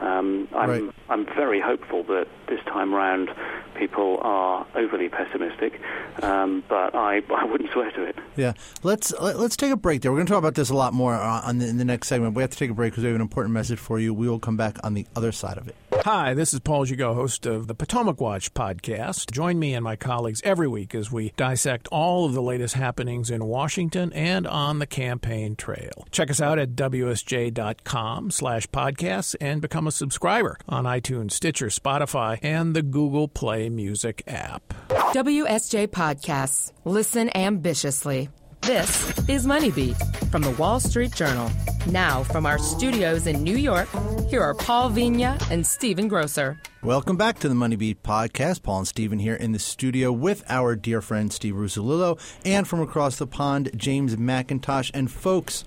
Um, 0.00 0.46
I'm, 0.54 0.68
Right. 0.68 0.94
I'm 1.08 1.24
very 1.24 1.60
hopeful 1.62 2.02
that 2.04 2.26
this 2.46 2.60
time 2.66 2.92
round 2.94 3.30
people 3.74 4.18
are 4.20 4.66
overly 4.74 5.08
pessimistic, 5.08 5.80
um, 6.22 6.62
but 6.68 6.94
I, 6.94 7.22
I 7.34 7.44
wouldn't 7.46 7.70
swear 7.72 7.90
to 7.92 8.02
it. 8.04 8.16
Yeah, 8.36 8.52
let's 8.82 9.14
let, 9.18 9.38
let's 9.38 9.56
take 9.56 9.72
a 9.72 9.76
break 9.78 10.02
there. 10.02 10.12
We're 10.12 10.18
going 10.18 10.26
to 10.26 10.30
talk 10.30 10.40
about 10.40 10.56
this 10.56 10.68
a 10.68 10.74
lot 10.74 10.92
more 10.92 11.14
uh, 11.14 11.40
on 11.42 11.56
the, 11.58 11.68
in 11.68 11.78
the 11.78 11.86
next 11.86 12.08
segment. 12.08 12.34
We 12.34 12.42
have 12.42 12.50
to 12.50 12.56
take 12.58 12.70
a 12.70 12.74
break 12.74 12.92
because 12.92 13.02
we 13.04 13.08
have 13.08 13.16
an 13.16 13.22
important 13.22 13.54
message 13.54 13.78
for 13.78 13.98
you. 13.98 14.12
We 14.12 14.28
will 14.28 14.38
come 14.38 14.58
back 14.58 14.76
on 14.84 14.92
the 14.92 15.06
other 15.16 15.32
side 15.32 15.56
of 15.56 15.68
it. 15.68 15.74
Hi, 16.04 16.34
this 16.34 16.52
is 16.52 16.58
Paul 16.58 16.84
Gigot, 16.84 17.14
host 17.14 17.46
of 17.46 17.68
the 17.68 17.76
Potomac 17.76 18.20
Watch 18.20 18.52
podcast. 18.54 19.30
Join 19.30 19.60
me 19.60 19.72
and 19.74 19.84
my 19.84 19.94
colleagues 19.94 20.42
every 20.42 20.66
week 20.66 20.96
as 20.96 21.12
we 21.12 21.32
dissect 21.36 21.86
all 21.92 22.24
of 22.24 22.32
the 22.32 22.42
latest 22.42 22.74
happenings 22.74 23.30
in 23.30 23.44
Washington 23.44 24.12
and 24.12 24.44
on 24.44 24.80
the 24.80 24.86
campaign 24.86 25.54
trail. 25.54 26.04
Check 26.10 26.28
us 26.28 26.40
out 26.40 26.58
at 26.58 26.70
wsj.com 26.70 28.32
slash 28.32 28.66
podcasts 28.66 29.36
and 29.40 29.62
become 29.62 29.86
a 29.86 29.92
subscriber 29.92 30.58
on 30.68 30.86
iTunes, 30.86 31.30
Stitcher, 31.32 31.68
Spotify, 31.68 32.36
and 32.42 32.74
the 32.74 32.82
Google 32.82 33.28
Play 33.28 33.68
Music 33.68 34.24
app. 34.26 34.74
WSJ 34.88 35.86
Podcasts. 35.86 36.72
Listen 36.84 37.30
ambitiously. 37.36 38.28
This 38.62 39.28
is 39.28 39.44
Money 39.44 39.72
Beat 39.72 39.96
from 40.30 40.42
the 40.42 40.52
Wall 40.52 40.78
Street 40.78 41.12
Journal. 41.16 41.50
Now, 41.88 42.22
from 42.22 42.46
our 42.46 42.58
studios 42.58 43.26
in 43.26 43.42
New 43.42 43.56
York, 43.56 43.88
here 44.28 44.40
are 44.40 44.54
Paul 44.54 44.88
Vigna 44.88 45.36
and 45.50 45.66
Stephen 45.66 46.06
Grocer. 46.06 46.60
Welcome 46.80 47.16
back 47.16 47.40
to 47.40 47.48
the 47.48 47.56
Money 47.56 47.74
Beat 47.74 48.04
podcast. 48.04 48.62
Paul 48.62 48.78
and 48.78 48.86
Stephen 48.86 49.18
here 49.18 49.34
in 49.34 49.50
the 49.50 49.58
studio 49.58 50.12
with 50.12 50.44
our 50.48 50.76
dear 50.76 51.02
friend 51.02 51.32
Steve 51.32 51.54
Russolillo 51.54 52.20
and 52.44 52.68
from 52.68 52.80
across 52.80 53.16
the 53.16 53.26
pond, 53.26 53.72
James 53.74 54.14
Mackintosh. 54.14 54.92
And 54.94 55.10
folks, 55.10 55.64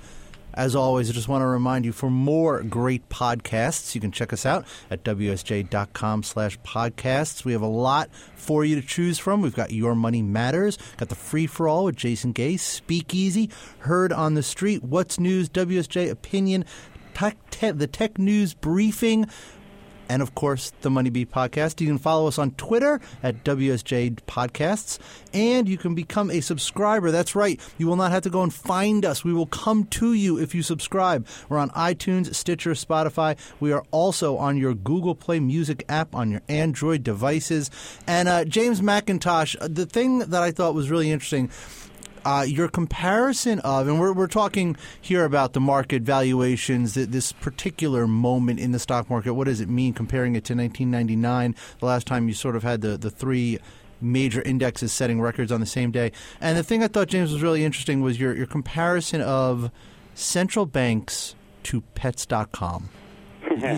as 0.55 0.75
always, 0.75 1.09
I 1.09 1.13
just 1.13 1.27
want 1.27 1.41
to 1.41 1.47
remind 1.47 1.85
you 1.85 1.91
for 1.91 2.09
more 2.09 2.63
great 2.63 3.09
podcasts, 3.09 3.93
you 3.93 4.01
can 4.01 4.11
check 4.11 4.31
us 4.31 4.45
out 4.45 4.65
at 4.89 5.03
wsj.com 5.03 6.23
slash 6.23 6.57
podcasts. 6.59 7.43
We 7.43 7.51
have 7.51 7.61
a 7.61 7.67
lot 7.67 8.09
for 8.35 8.63
you 8.63 8.79
to 8.79 8.85
choose 8.85 9.19
from. 9.19 9.41
We've 9.41 9.55
got 9.55 9.71
Your 9.71 9.95
Money 9.95 10.21
Matters, 10.21 10.77
got 10.97 11.09
the 11.09 11.15
Free 11.15 11.45
for 11.47 11.67
All 11.67 11.85
with 11.85 11.95
Jason 11.97 12.31
Gay, 12.31 12.57
Speakeasy, 12.57 13.49
Heard 13.79 14.13
on 14.13 14.35
the 14.35 14.43
Street, 14.43 14.83
What's 14.83 15.19
News, 15.19 15.49
WSJ 15.49 16.09
Opinion, 16.09 16.63
tech, 17.13 17.37
te- 17.49 17.71
the 17.71 17.87
Tech 17.87 18.17
News 18.17 18.53
Briefing, 18.53 19.27
and 20.09 20.21
of 20.21 20.35
course 20.35 20.71
the 20.81 20.89
Money 20.89 21.09
podcast. 21.09 21.79
You 21.81 21.87
can 21.87 21.97
follow 21.97 22.27
us 22.27 22.37
on 22.37 22.51
Twitter 22.51 22.99
at 23.23 23.43
WSJ 23.43 24.15
Podcasts, 24.27 24.99
and 25.33 25.67
you 25.67 25.77
can 25.77 25.95
become 25.95 26.29
a 26.29 26.41
subscriber. 26.41 27.11
That's 27.11 27.35
right. 27.35 27.59
You 27.77 27.87
will 27.87 27.95
not 27.95 28.11
have 28.11 28.23
to 28.23 28.29
go 28.29 28.43
and 28.43 28.53
find 28.53 29.05
us. 29.05 29.23
We 29.23 29.33
will 29.33 29.45
come 29.45 29.85
to 29.85 30.13
you 30.13 30.37
if 30.39 30.53
you 30.53 30.61
subscribe. 30.61 31.27
We're 31.49 31.57
on 31.57 31.69
iTunes, 31.71 32.33
Stitcher, 32.35 32.71
Spotify. 32.71 33.37
We 33.59 33.71
are 33.71 33.83
also 33.91 34.37
on 34.37 34.57
your 34.57 34.73
Google 34.73 35.15
Play 35.15 35.39
Music 35.39 35.85
app 35.87 36.13
on 36.13 36.31
your 36.31 36.41
Android 36.49 37.03
devices. 37.03 37.71
And 38.07 38.27
uh, 38.27 38.45
James 38.45 38.81
Mackintosh, 38.81 39.55
uh, 39.61 39.67
the 39.69 39.85
thing 39.85 40.19
that 40.19 40.41
I 40.41 40.51
thought 40.51 40.75
was 40.75 40.89
really 40.89 41.11
interesting 41.11 41.49
uh, 42.25 42.43
your 42.47 42.67
comparison 42.67 43.59
of, 43.59 43.87
and 43.87 43.99
we're, 43.99 44.11
we're 44.11 44.27
talking 44.27 44.75
here 44.99 45.23
about 45.23 45.53
the 45.53 45.59
market 45.59 46.01
valuations, 46.01 46.95
th- 46.95 47.09
this 47.09 47.31
particular 47.31 48.07
moment 48.07 48.59
in 48.59 48.71
the 48.71 48.79
stock 48.79 49.09
market. 49.09 49.35
What 49.35 49.45
does 49.45 49.61
it 49.61 49.69
mean 49.69 49.93
comparing 49.93 50.35
it 50.35 50.43
to 50.45 50.55
1999, 50.55 51.55
the 51.79 51.85
last 51.85 52.07
time 52.07 52.27
you 52.27 52.33
sort 52.33 52.55
of 52.55 52.63
had 52.63 52.81
the, 52.81 52.97
the 52.97 53.11
three 53.11 53.59
major 54.01 54.41
indexes 54.41 54.91
setting 54.91 55.21
records 55.21 55.51
on 55.51 55.59
the 55.59 55.67
same 55.67 55.91
day? 55.91 56.11
And 56.41 56.57
the 56.57 56.63
thing 56.63 56.83
I 56.83 56.87
thought, 56.87 57.09
James, 57.09 57.31
was 57.31 57.43
really 57.43 57.63
interesting 57.63 58.01
was 58.01 58.19
your, 58.19 58.35
your 58.35 58.47
comparison 58.47 59.21
of 59.21 59.71
central 60.15 60.65
banks 60.65 61.35
to 61.63 61.81
pets.com. 61.93 62.89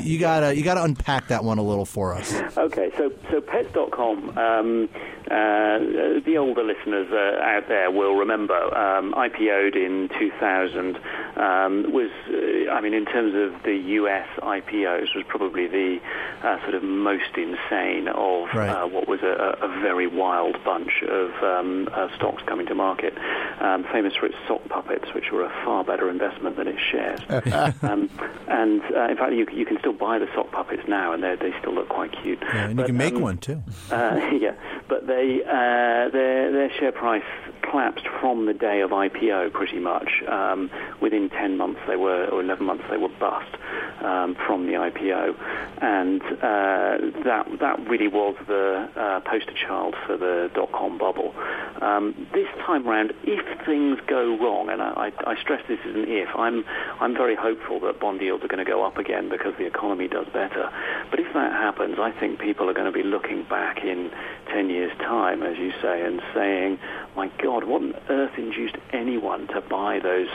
you 0.03 0.19
gotta 0.19 0.55
you 0.55 0.63
gotta 0.63 0.83
unpack 0.83 1.27
that 1.27 1.43
one 1.43 1.57
a 1.57 1.63
little 1.63 1.85
for 1.85 2.13
us. 2.15 2.33
Okay, 2.57 2.91
so 2.97 3.11
so 3.31 3.41
pets.com. 3.41 4.37
Um, 4.37 4.89
uh, 5.29 6.21
the 6.25 6.37
older 6.39 6.63
listeners 6.63 7.07
uh, 7.11 7.41
out 7.43 7.67
there 7.67 7.91
will 7.91 8.15
remember 8.15 8.55
um, 8.77 9.13
IPO'd 9.13 9.75
in 9.75 10.09
2000. 10.17 10.95
Um, 11.35 11.91
was 11.91 12.09
uh, 12.29 12.71
I 12.71 12.79
mean, 12.81 12.93
in 12.93 13.05
terms 13.05 13.33
of 13.35 13.61
the 13.63 13.75
U.S. 13.75 14.27
IPOs, 14.41 15.13
was 15.15 15.25
probably 15.27 15.67
the 15.67 15.99
uh, 16.43 16.61
sort 16.61 16.75
of 16.75 16.83
most 16.83 17.35
insane 17.35 18.07
of 18.07 18.47
Right. 18.55 18.69
uh, 18.69 18.87
what 18.87 19.07
was 19.09 19.21
a, 19.21 19.57
a 19.61 19.67
very 19.81 20.07
wild 20.07 20.63
bunch 20.63 21.03
of 21.03 21.31
um, 21.43 21.89
uh, 21.91 22.07
stocks 22.15 22.41
coming 22.45 22.65
to 22.67 22.75
market. 22.75 23.13
Um, 23.59 23.83
famous 23.91 24.15
for 24.15 24.27
its 24.27 24.35
sock 24.47 24.63
puppets, 24.69 25.13
which 25.13 25.31
were 25.31 25.43
a 25.43 25.49
far 25.65 25.83
better 25.83 26.09
investment 26.09 26.55
than 26.55 26.67
its 26.69 26.79
shares. 26.81 27.19
um, 27.83 28.09
and 28.47 28.81
uh, 28.95 29.09
in 29.09 29.17
fact, 29.17 29.33
you, 29.33 29.45
you 29.51 29.65
can 29.67 29.77
still 29.79 29.93
buy 29.93 30.19
the 30.19 30.27
sock 30.33 30.51
puppets 30.51 30.83
now, 30.87 31.13
and 31.13 31.23
they 31.23 31.35
they 31.35 31.53
still 31.59 31.73
look 31.73 31.89
quite 31.89 32.11
cute. 32.23 32.39
Yeah, 32.41 32.67
and 32.67 32.79
you 32.79 32.85
can 32.85 32.97
make 32.97 33.15
um, 33.15 33.21
one 33.21 33.37
too. 33.37 33.61
uh, 33.91 34.19
yeah, 34.39 34.55
but 34.87 35.07
they 35.07 35.41
uh, 35.45 36.09
their 36.09 36.51
their 36.51 36.71
share 36.79 36.91
price 36.91 37.23
collapsed 37.69 38.07
from 38.19 38.45
the 38.45 38.53
day 38.53 38.81
of 38.81 38.91
IPO 38.91 39.51
pretty 39.53 39.79
much. 39.79 40.09
Um, 40.27 40.69
within 41.01 41.29
10 41.29 41.57
months 41.57 41.79
they 41.87 41.95
were, 41.95 42.25
or 42.27 42.41
11 42.41 42.65
months 42.65 42.83
they 42.89 42.97
were 42.97 43.09
bust 43.19 43.55
um, 44.01 44.35
from 44.45 44.65
the 44.67 44.73
IPO, 44.73 45.35
and 45.81 46.21
uh, 46.21 47.23
that 47.23 47.47
that 47.59 47.79
really 47.89 48.07
was 48.07 48.35
the 48.47 48.89
uh, 48.95 49.19
poster 49.21 49.53
child 49.53 49.95
for 50.05 50.17
the 50.17 50.49
dot 50.53 50.71
com 50.71 50.97
bubble. 50.97 51.33
Um, 51.81 52.27
this 52.33 52.47
time 52.65 52.87
round, 52.87 53.13
if 53.23 53.65
things 53.65 53.99
go 54.07 54.37
wrong, 54.37 54.69
and 54.69 54.81
I, 54.81 55.11
I, 55.25 55.31
I 55.31 55.41
stress 55.41 55.61
this 55.67 55.79
is 55.85 55.95
an 55.95 56.05
if, 56.07 56.29
I'm 56.35 56.63
I'm 56.99 57.13
very 57.13 57.35
hopeful 57.35 57.79
that 57.81 57.99
bond 57.99 58.21
yields 58.21 58.43
are 58.43 58.47
going 58.47 58.63
to 58.63 58.69
go 58.69 58.85
up 58.85 58.97
again 58.97 59.29
because 59.29 59.53
the 59.57 59.65
economy 59.65 60.07
does 60.07 60.27
better. 60.27 60.71
But 61.09 61.19
if 61.19 61.33
that 61.33 61.51
happens, 61.51 61.97
I 61.99 62.11
think 62.11 62.39
people 62.39 62.69
are 62.69 62.73
going 62.73 62.91
to 62.91 62.97
be 62.97 63.03
looking 63.03 63.43
back 63.43 63.83
in 63.83 64.11
10 64.53 64.69
years' 64.69 64.95
time, 64.99 65.43
as 65.43 65.57
you 65.57 65.71
say, 65.81 66.05
and 66.05 66.21
saying, 66.33 66.79
my 67.15 67.31
God, 67.41 67.56
what 67.63 67.81
on 67.81 67.93
earth 68.09 68.37
induced 68.37 68.75
anyone 68.91 69.47
to 69.47 69.61
buy 69.61 69.99
those 69.99 70.27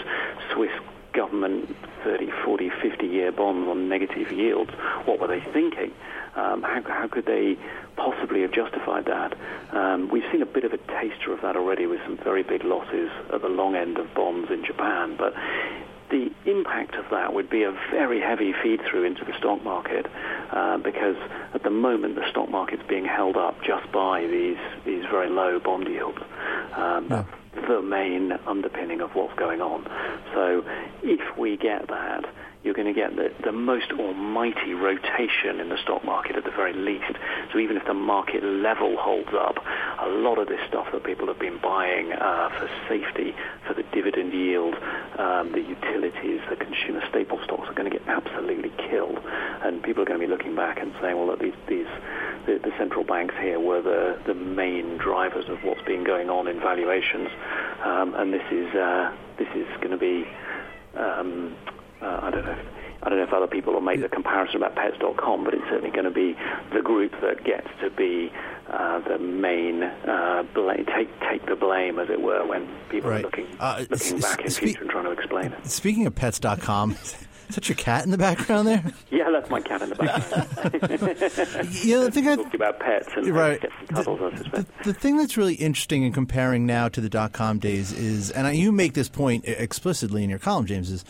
Swiss 0.52 0.72
government 1.12 1.76
30, 2.04 2.30
40, 2.44 2.70
50 2.70 3.06
year 3.06 3.32
bonds 3.32 3.68
on 3.68 3.88
negative 3.88 4.32
yields? 4.32 4.70
What 5.04 5.20
were 5.20 5.28
they 5.28 5.40
thinking? 5.40 5.92
Um, 6.34 6.62
how, 6.62 6.82
how 6.82 7.08
could 7.08 7.26
they 7.26 7.58
possibly 7.96 8.40
have 8.42 8.52
justified 8.52 9.04
that? 9.04 9.36
Um, 9.70 10.08
we've 10.08 10.24
seen 10.32 10.40
a 10.40 10.46
bit 10.46 10.64
of 10.64 10.72
a 10.72 10.78
taster 10.78 11.32
of 11.32 11.42
that 11.42 11.56
already 11.56 11.86
with 11.86 12.00
some 12.04 12.16
very 12.16 12.42
big 12.42 12.64
losses 12.64 13.10
at 13.32 13.42
the 13.42 13.48
long 13.48 13.74
end 13.74 13.98
of 13.98 14.12
bonds 14.14 14.50
in 14.50 14.64
Japan, 14.64 15.16
but 15.16 15.34
the 16.12 16.30
impact 16.44 16.94
of 16.94 17.06
that 17.10 17.32
would 17.32 17.48
be 17.48 17.64
a 17.64 17.72
very 17.90 18.20
heavy 18.20 18.52
feed 18.62 18.80
through 18.82 19.04
into 19.04 19.24
the 19.24 19.32
stock 19.38 19.64
market 19.64 20.06
uh, 20.50 20.76
because 20.76 21.16
at 21.54 21.62
the 21.62 21.70
moment 21.70 22.14
the 22.14 22.28
stock 22.30 22.50
market's 22.50 22.82
being 22.86 23.06
held 23.06 23.36
up 23.36 23.62
just 23.62 23.90
by 23.92 24.26
these 24.26 24.58
these 24.84 25.04
very 25.06 25.30
low 25.30 25.58
bond 25.58 25.88
yields. 25.88 26.18
Um, 26.76 27.06
Yeah. 27.10 27.24
The 27.68 27.82
main 27.82 28.32
underpinning 28.46 29.00
of 29.02 29.10
what's 29.14 29.38
going 29.38 29.60
on. 29.60 29.84
So 30.34 30.64
if 31.02 31.20
we 31.38 31.56
get 31.56 31.86
that, 31.88 32.24
you're 32.62 32.74
going 32.74 32.86
to 32.86 32.94
get 32.94 33.16
the, 33.16 33.32
the 33.44 33.52
most 33.52 33.90
almighty 33.98 34.72
rotation 34.72 35.58
in 35.58 35.68
the 35.68 35.78
stock 35.82 36.04
market 36.04 36.36
at 36.36 36.44
the 36.44 36.50
very 36.50 36.72
least. 36.72 37.18
So 37.52 37.58
even 37.58 37.76
if 37.76 37.84
the 37.86 37.94
market 37.94 38.44
level 38.44 38.96
holds 38.98 39.30
up, 39.34 39.56
a 40.00 40.08
lot 40.08 40.38
of 40.38 40.46
this 40.46 40.60
stuff 40.68 40.86
that 40.92 41.02
people 41.02 41.26
have 41.26 41.40
been 41.40 41.58
buying 41.60 42.12
uh, 42.12 42.50
for 42.50 42.70
safety, 42.88 43.34
for 43.66 43.74
the 43.74 43.82
dividend 43.92 44.32
yield, 44.32 44.74
um, 45.18 45.50
the 45.52 45.60
utilities, 45.60 46.40
the 46.48 46.56
consumer 46.56 47.02
staple 47.10 47.40
stocks 47.44 47.68
are 47.68 47.74
going 47.74 47.90
to 47.90 47.98
get 47.98 48.06
absolutely 48.06 48.70
killed. 48.90 49.18
And 49.62 49.82
people 49.82 50.02
are 50.02 50.06
going 50.06 50.20
to 50.20 50.26
be 50.26 50.30
looking 50.30 50.54
back 50.54 50.78
and 50.78 50.92
saying, 51.00 51.16
well, 51.16 51.26
look, 51.26 51.40
these, 51.40 51.58
these 51.68 51.90
the, 52.46 52.58
the 52.62 52.70
central 52.78 53.04
banks 53.04 53.34
here 53.40 53.58
were 53.58 53.82
the, 53.82 54.18
the 54.26 54.34
main 54.34 54.98
drivers 54.98 55.48
of 55.48 55.58
what's 55.64 55.82
been 55.82 56.04
going 56.04 56.30
on 56.30 56.46
in 56.46 56.60
valuations. 56.60 57.28
Um, 57.84 58.14
and 58.14 58.32
this 58.32 58.46
is, 58.52 58.74
uh, 58.74 59.12
this 59.38 59.48
is 59.54 59.66
going 59.78 59.90
to 59.90 59.98
be 59.98 60.26
um, 60.96 61.56
uh, 62.02 62.20
I 62.22 62.30
don't 62.30 62.44
know. 62.44 62.52
If, 62.52 62.66
I 63.04 63.08
don't 63.08 63.18
know 63.18 63.24
if 63.24 63.32
other 63.32 63.48
people 63.48 63.72
will 63.72 63.80
make 63.80 64.00
the 64.00 64.08
comparison 64.08 64.56
about 64.56 64.76
Pets.com, 64.76 65.42
but 65.42 65.54
it's 65.54 65.64
certainly 65.64 65.90
going 65.90 66.04
to 66.04 66.10
be 66.12 66.36
the 66.72 66.82
group 66.82 67.10
that 67.20 67.42
gets 67.42 67.66
to 67.80 67.90
be 67.90 68.30
uh, 68.70 69.00
the 69.00 69.18
main 69.18 69.82
uh, 69.82 70.44
bla- 70.54 70.76
take 70.84 71.08
take 71.28 71.44
the 71.46 71.56
blame, 71.56 71.98
as 71.98 72.08
it 72.10 72.20
were, 72.22 72.46
when 72.46 72.68
people 72.90 73.10
Right. 73.10 73.20
are 73.20 73.22
looking 73.24 73.46
Uh, 73.58 73.84
looking 73.90 74.18
s- 74.18 74.22
back 74.22 74.40
in 74.40 74.46
s- 74.46 74.58
future 74.58 74.82
and 74.82 74.90
trying 74.90 75.04
to 75.06 75.10
explain 75.10 75.46
it. 75.52 75.66
Speaking 75.66 76.06
of 76.06 76.14
pets.com, 76.14 76.92
is 77.02 77.16
that 77.56 77.68
your 77.68 77.74
cat 77.74 78.04
in 78.04 78.12
the 78.12 78.18
background 78.18 78.68
there? 78.68 78.84
Yeah, 79.10 79.30
that's 79.32 79.50
my 79.50 79.60
cat 79.60 79.82
in 79.82 79.88
the 79.88 79.96
background. 79.96 80.48
You 81.84 81.96
know, 81.96 82.04
the 82.04 82.10
thing 82.12 82.28
I, 82.28 82.36
Talking 82.36 82.54
about 82.54 82.78
pets 82.78 83.08
and 83.16 83.26
Right. 83.28 83.60
get 83.60 83.70
some 83.78 83.86
cuddles, 83.96 84.20
the, 84.32 84.38
suspect. 84.38 84.84
the 84.84 84.94
thing 84.94 85.16
that's 85.16 85.36
really 85.36 85.54
interesting 85.54 86.04
in 86.04 86.12
comparing 86.12 86.66
now 86.66 86.88
to 86.88 87.00
the 87.00 87.08
dot 87.08 87.32
com 87.32 87.58
days 87.58 87.90
is, 87.92 88.30
and 88.30 88.46
I, 88.46 88.52
you 88.52 88.70
make 88.70 88.94
this 88.94 89.08
point 89.08 89.44
explicitly 89.46 90.22
in 90.22 90.30
your 90.30 90.38
column, 90.38 90.66
James, 90.66 90.88
is 90.90 91.04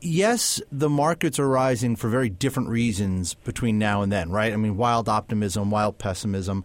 yes, 0.00 0.60
the 0.70 0.88
markets 0.88 1.38
are 1.38 1.48
rising 1.48 1.96
for 1.96 2.08
very 2.08 2.28
different 2.28 2.68
reasons 2.68 3.34
between 3.34 3.78
now 3.78 4.02
and 4.02 4.12
then, 4.12 4.30
right? 4.30 4.52
I 4.52 4.56
mean, 4.56 4.76
wild 4.76 5.08
optimism, 5.08 5.70
wild 5.70 5.98
pessimism. 5.98 6.64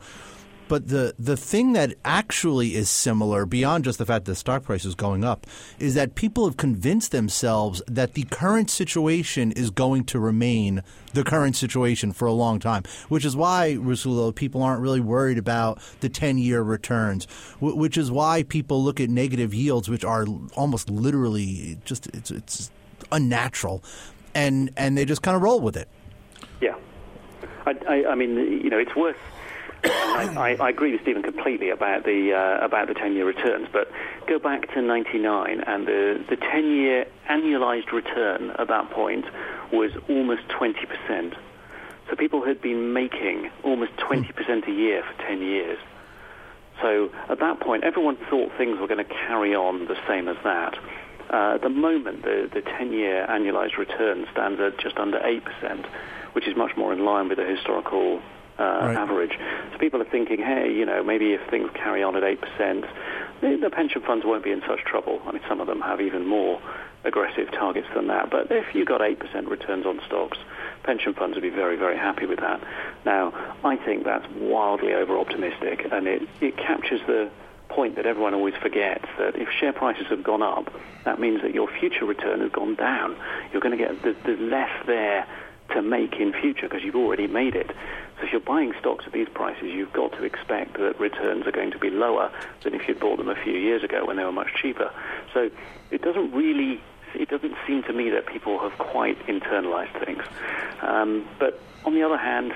But 0.70 0.88
the, 0.88 1.14
the 1.20 1.38
thing 1.38 1.74
that 1.74 1.94
actually 2.04 2.74
is 2.76 2.90
similar, 2.90 3.46
beyond 3.46 3.84
just 3.84 4.00
the 4.00 4.06
fact 4.06 4.26
that 4.26 4.32
the 4.32 4.36
stock 4.36 4.64
price 4.64 4.86
is 4.86 4.96
going 4.96 5.24
up, 5.24 5.46
is 5.78 5.94
that 5.94 6.16
people 6.16 6.46
have 6.46 6.58
convinced 6.58 7.12
themselves 7.12 7.82
that 7.88 8.14
the 8.14 8.24
current 8.24 8.70
situation 8.70 9.52
is 9.52 9.70
going 9.70 10.06
to 10.06 10.20
remain 10.20 10.82
the 11.14 11.24
current 11.24 11.56
situation 11.56 12.12
for 12.12 12.28
a 12.28 12.34
long 12.34 12.60
time, 12.60 12.84
which 13.10 13.26
is 13.26 13.36
why, 13.36 13.78
Rusulo, 13.78 14.34
people 14.34 14.64
aren't 14.64 14.82
really 14.82 15.02
worried 15.02 15.38
about 15.38 15.80
the 16.00 16.10
10 16.10 16.38
year 16.38 16.64
returns, 16.64 17.26
which 17.60 17.98
is 17.98 18.10
why 18.10 18.44
people 18.44 18.84
look 18.84 19.00
at 19.00 19.10
negative 19.10 19.54
yields, 19.54 19.90
which 19.90 20.04
are 20.04 20.26
almost 20.56 20.90
literally 20.90 21.78
just 21.86 22.08
it's, 22.08 22.32
it's 22.32 22.72
unnatural, 23.12 23.84
and, 24.34 24.72
and 24.78 24.98
they 24.98 25.06
just 25.06 25.22
kind 25.22 25.36
of 25.36 25.42
roll 25.42 25.60
with 25.60 25.78
it. 25.78 25.88
Yeah, 26.62 26.76
I, 27.66 27.76
I, 27.88 28.06
I 28.12 28.16
mean, 28.16 28.36
you 28.64 28.70
know, 28.70 28.80
it's 28.80 28.96
worth. 28.96 29.18
I, 29.86 30.56
I, 30.60 30.70
agree 30.70 30.94
with 30.94 31.02
Stephen 31.02 31.24
completely 31.24 31.70
about 31.70 32.06
the 32.06 32.34
uh, 32.34 32.66
about 32.66 32.88
the 32.88 32.94
ten-year 32.94 33.26
returns, 33.26 33.68
but 33.72 33.92
go 34.28 34.40
back 34.40 34.74
to 34.74 34.82
'99 34.82 35.60
and 35.60 35.86
the 35.86 36.24
the 36.30 36.38
ten-year 36.38 37.06
annualized 37.30 37.92
return 37.92 38.52
at 38.52 38.68
that 38.70 38.90
point 38.92 39.26
was 39.74 39.92
almost 40.08 40.48
20 40.50 40.86
percent. 40.86 41.34
So 42.10 42.16
people 42.16 42.46
had 42.46 42.62
been 42.62 42.94
making 42.94 43.50
almost 43.64 43.98
20 43.98 44.32
percent 44.32 44.68
a 44.68 44.72
year 44.72 45.04
for 45.04 45.22
10 45.24 45.42
years. 45.42 45.80
So 46.82 47.10
at 47.30 47.40
that 47.40 47.60
point, 47.60 47.84
everyone 47.84 48.18
thought 48.30 48.52
things 48.58 48.80
were 48.80 48.88
going 48.88 49.04
to 49.06 49.14
carry 49.28 49.56
on 49.56 49.86
the 49.86 49.98
same 50.08 50.28
as 50.28 50.38
that. 50.44 50.78
Uh, 51.34 51.56
at 51.56 51.62
the 51.64 51.70
moment, 51.70 52.22
the, 52.22 52.48
the 52.54 52.62
10-year 52.62 53.26
annualized 53.28 53.78
return 53.78 54.28
stands 54.32 54.62
at 54.62 54.78
just 54.78 54.98
under 54.98 55.18
8%, 55.18 55.86
which 56.34 56.48
is 56.48 56.56
much 56.56 56.78
more 56.78 56.94
in 56.94 57.04
line 57.04 57.28
with 57.28 57.40
the 57.40 57.46
historical 57.46 58.22
uh, 58.60 58.64
Right. 58.64 58.96
average. 58.96 59.32
So 59.72 59.80
people 59.80 60.00
are 60.00 60.06
thinking, 60.10 60.38
hey, 60.38 60.72
you 60.72 60.86
know, 60.86 61.04
maybe 61.04 61.34
if 61.34 61.42
things 61.50 61.72
carry 61.74 62.04
on 62.04 62.16
at 62.16 62.22
8%, 62.22 62.88
the, 63.42 63.58
the 63.60 63.72
pension 63.72 64.04
funds 64.04 64.24
won't 64.24 64.44
be 64.44 64.52
in 64.52 64.62
such 64.68 64.82
trouble. 64.86 65.20
I 65.26 65.32
mean, 65.32 65.42
some 65.50 65.60
of 65.60 65.66
them 65.66 65.82
have 65.82 66.00
even 66.02 66.28
more 66.28 66.62
aggressive 67.04 67.50
targets 67.52 67.88
than 67.96 68.08
that. 68.10 68.30
But 68.30 68.52
if 68.52 68.76
you 68.76 68.86
got 68.86 69.02
8% 69.02 69.50
returns 69.50 69.88
on 69.88 70.02
stocks, 70.06 70.38
pension 70.84 71.16
funds 71.16 71.36
would 71.36 71.42
be 71.42 71.50
very, 71.50 71.78
very 71.78 71.98
happy 71.98 72.28
with 72.28 72.40
that. 72.42 72.62
Now, 73.06 73.34
I 73.64 73.76
think 73.76 74.04
that's 74.04 74.26
wildly 74.36 74.94
over-optimistic, 74.94 75.88
and 75.92 76.06
it, 76.08 76.22
it 76.40 76.56
captures 76.56 77.02
the 77.08 77.32
point 77.74 77.96
that 77.96 78.06
everyone 78.06 78.34
always 78.34 78.54
forgets, 78.56 79.06
that 79.18 79.36
if 79.36 79.50
share 79.50 79.74
prices 79.74 80.06
have 80.10 80.24
gone 80.24 80.42
up, 80.42 80.72
that 81.06 81.20
means 81.20 81.42
that 81.42 81.54
your 81.54 81.68
future 81.68 82.06
return 82.06 82.40
has 82.42 82.52
gone 82.52 82.76
down. 82.76 83.16
You're 83.52 83.62
going 83.62 83.78
to 83.78 83.84
get, 83.84 84.02
there's 84.04 84.40
less 84.40 84.72
there 84.86 85.28
to 85.72 85.82
make 85.82 86.14
in 86.16 86.34
future 86.34 86.68
because 86.70 86.84
you've 86.84 86.96
already 86.96 87.28
made 87.28 87.56
it. 87.56 87.68
So 88.18 88.26
if 88.26 88.32
you're 88.32 88.42
buying 88.42 88.74
stocks 88.80 89.06
at 89.08 89.14
these 89.14 89.28
prices, 89.34 89.66
you've 89.66 89.94
got 89.94 90.12
to 90.14 90.24
expect 90.24 90.78
that 90.78 91.00
returns 91.00 91.48
are 91.48 91.52
going 91.52 91.72
to 91.72 91.80
be 91.80 91.90
lower 91.90 92.32
than 92.64 92.74
if 92.76 92.88
you'd 92.88 93.00
bought 93.00 93.18
them 93.18 93.30
a 93.30 93.36
few 93.44 93.54
years 93.54 93.84
ago 93.84 94.06
when 94.06 94.18
they 94.18 94.24
were 94.24 94.32
much 94.32 94.54
cheaper. 94.62 94.92
So 95.34 95.50
it 95.90 96.02
doesn't 96.02 96.32
really, 96.32 96.82
it 97.16 97.30
doesn't 97.30 97.56
seem 97.66 97.84
to 97.84 97.94
me 97.94 98.10
that 98.12 98.28
people 98.28 98.60
have 98.60 98.78
quite 98.78 99.18
internalized 99.26 100.06
things. 100.06 100.24
Um, 100.82 101.28
but 101.40 101.60
on 101.86 101.96
the 101.96 102.04
other 102.04 102.18
hand, 102.18 102.54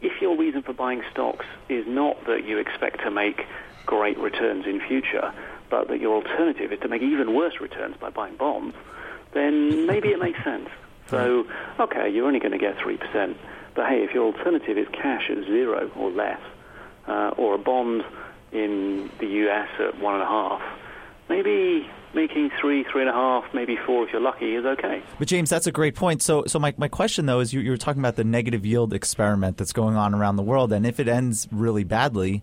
if 0.00 0.20
your 0.20 0.36
reason 0.36 0.62
for 0.62 0.72
buying 0.72 1.02
stocks 1.10 1.46
is 1.68 1.86
not 1.86 2.24
that 2.26 2.44
you 2.44 2.58
expect 2.58 3.00
to 3.00 3.10
make 3.10 3.46
great 3.86 4.18
returns 4.18 4.66
in 4.66 4.80
future, 4.80 5.32
but 5.70 5.88
that 5.88 6.00
your 6.00 6.14
alternative 6.16 6.72
is 6.72 6.80
to 6.80 6.88
make 6.88 7.02
even 7.02 7.34
worse 7.34 7.60
returns 7.60 7.96
by 7.98 8.10
buying 8.10 8.36
bonds, 8.36 8.76
then 9.32 9.86
maybe 9.86 10.08
it 10.08 10.18
makes 10.18 10.42
sense. 10.44 10.68
So, 11.10 11.46
okay, 11.78 12.08
you're 12.08 12.26
only 12.26 12.40
going 12.40 12.52
to 12.52 12.58
get 12.58 12.78
3%, 12.78 13.36
but 13.74 13.86
hey, 13.86 14.02
if 14.02 14.14
your 14.14 14.24
alternative 14.24 14.78
is 14.78 14.88
cash 14.88 15.30
at 15.30 15.44
zero 15.44 15.90
or 15.96 16.10
less, 16.10 16.40
uh, 17.06 17.34
or 17.36 17.54
a 17.54 17.58
bond 17.58 18.04
in 18.52 19.10
the 19.18 19.26
US 19.26 19.68
at 19.80 20.00
one 20.00 20.14
and 20.14 20.22
a 20.22 20.26
half, 20.26 20.62
maybe 21.28 21.86
making 22.14 22.50
three, 22.60 22.84
three 22.84 23.02
and 23.02 23.10
a 23.10 23.12
half, 23.12 23.44
maybe 23.52 23.76
four 23.76 24.04
if 24.04 24.12
you're 24.12 24.20
lucky 24.20 24.54
is 24.54 24.64
okay. 24.64 25.02
But 25.18 25.28
James, 25.28 25.50
that's 25.50 25.66
a 25.66 25.72
great 25.72 25.94
point. 25.94 26.22
So, 26.22 26.44
so 26.46 26.58
my, 26.58 26.72
my 26.76 26.88
question 26.88 27.26
though 27.26 27.40
is 27.40 27.52
you, 27.52 27.60
you 27.60 27.70
were 27.70 27.76
talking 27.76 28.00
about 28.00 28.16
the 28.16 28.24
negative 28.24 28.64
yield 28.64 28.94
experiment 28.94 29.56
that's 29.56 29.72
going 29.72 29.96
on 29.96 30.14
around 30.14 30.36
the 30.36 30.42
world, 30.42 30.72
and 30.72 30.86
if 30.86 31.00
it 31.00 31.08
ends 31.08 31.48
really 31.50 31.84
badly, 31.84 32.42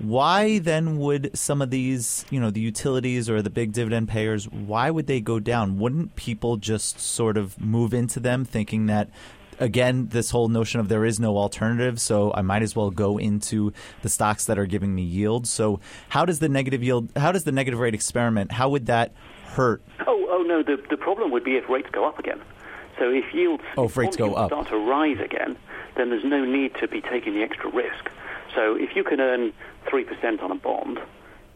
why 0.00 0.58
then 0.58 0.98
would 0.98 1.30
some 1.36 1.60
of 1.60 1.70
these, 1.70 2.24
you 2.30 2.40
know, 2.40 2.50
the 2.50 2.60
utilities 2.60 3.28
or 3.28 3.42
the 3.42 3.50
big 3.50 3.72
dividend 3.72 4.08
payers, 4.08 4.48
why 4.48 4.90
would 4.90 5.06
they 5.06 5.20
go 5.20 5.38
down? 5.38 5.78
Wouldn't 5.78 6.16
people 6.16 6.56
just 6.56 6.98
sort 6.98 7.36
of 7.36 7.60
move 7.60 7.92
into 7.92 8.18
them 8.18 8.44
thinking 8.44 8.86
that 8.86 9.10
again, 9.58 10.08
this 10.08 10.30
whole 10.30 10.48
notion 10.48 10.80
of 10.80 10.88
there 10.88 11.04
is 11.04 11.20
no 11.20 11.36
alternative, 11.36 12.00
so 12.00 12.32
I 12.32 12.40
might 12.40 12.62
as 12.62 12.74
well 12.74 12.90
go 12.90 13.18
into 13.18 13.74
the 14.00 14.08
stocks 14.08 14.46
that 14.46 14.58
are 14.58 14.64
giving 14.64 14.94
me 14.94 15.02
yield. 15.02 15.46
So, 15.46 15.80
how 16.08 16.24
does 16.24 16.38
the 16.38 16.48
negative 16.48 16.82
yield, 16.82 17.10
how 17.14 17.30
does 17.30 17.44
the 17.44 17.52
negative 17.52 17.78
rate 17.78 17.94
experiment, 17.94 18.52
how 18.52 18.70
would 18.70 18.86
that 18.86 19.12
hurt? 19.52 19.82
Oh, 20.06 20.26
oh 20.30 20.42
no, 20.42 20.62
the, 20.62 20.82
the 20.88 20.96
problem 20.96 21.30
would 21.30 21.44
be 21.44 21.56
if 21.56 21.68
rates 21.68 21.90
go 21.92 22.08
up 22.08 22.18
again. 22.18 22.40
So 22.98 23.10
if 23.10 23.32
yields, 23.32 23.62
oh, 23.76 23.84
if 23.84 23.96
rates 23.96 24.16
go 24.16 24.34
up. 24.34 24.50
start 24.50 24.68
to 24.68 24.76
rise 24.76 25.20
again, 25.20 25.56
then 25.96 26.10
there's 26.10 26.24
no 26.24 26.44
need 26.44 26.74
to 26.76 26.88
be 26.88 27.00
taking 27.00 27.34
the 27.34 27.42
extra 27.42 27.70
risk. 27.70 28.10
So 28.54 28.74
if 28.74 28.96
you 28.96 29.04
can 29.04 29.20
earn 29.20 29.52
3% 29.86 30.42
on 30.42 30.50
a 30.50 30.54
bond, 30.54 30.98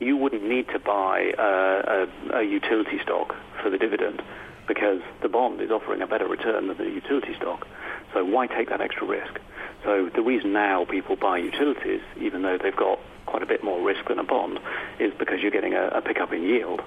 you 0.00 0.16
wouldn't 0.16 0.45
need 0.45 0.69
to 0.69 0.78
buy 0.78 1.33
a, 1.38 2.07
a, 2.33 2.38
a 2.40 2.43
utility 2.43 2.99
stock 3.02 3.35
for 3.62 3.71
the 3.71 3.78
dividend 3.78 4.23
because 4.66 5.00
the 5.23 5.28
bond 5.28 5.61
is 5.61 5.71
offering 5.71 6.02
a 6.02 6.07
better 6.07 6.26
return 6.26 6.69
than 6.69 6.76
the 6.78 6.85
utility 6.85 7.35
stock. 7.37 7.66
So 8.12 8.25
why 8.25 8.47
take 8.47 8.69
that 8.71 8.81
extra 8.81 9.07
risk? 9.07 9.40
So 9.83 10.11
the 10.14 10.23
reason 10.23 10.52
now 10.52 10.85
people 10.85 11.16
buy 11.16 11.38
utilities, 11.38 12.00
even 12.21 12.43
though 12.43 12.59
they've 12.59 12.75
got 12.75 12.99
quite 13.26 13.43
a 13.43 13.47
bit 13.47 13.62
more 13.62 13.83
risk 13.83 14.09
than 14.09 14.19
a 14.19 14.25
bond, 14.25 14.59
is 14.99 15.12
because 15.19 15.40
you're 15.40 15.50
getting 15.50 15.75
a, 15.75 15.88
a 15.88 16.00
pickup 16.00 16.33
in 16.33 16.43
yield 16.43 16.83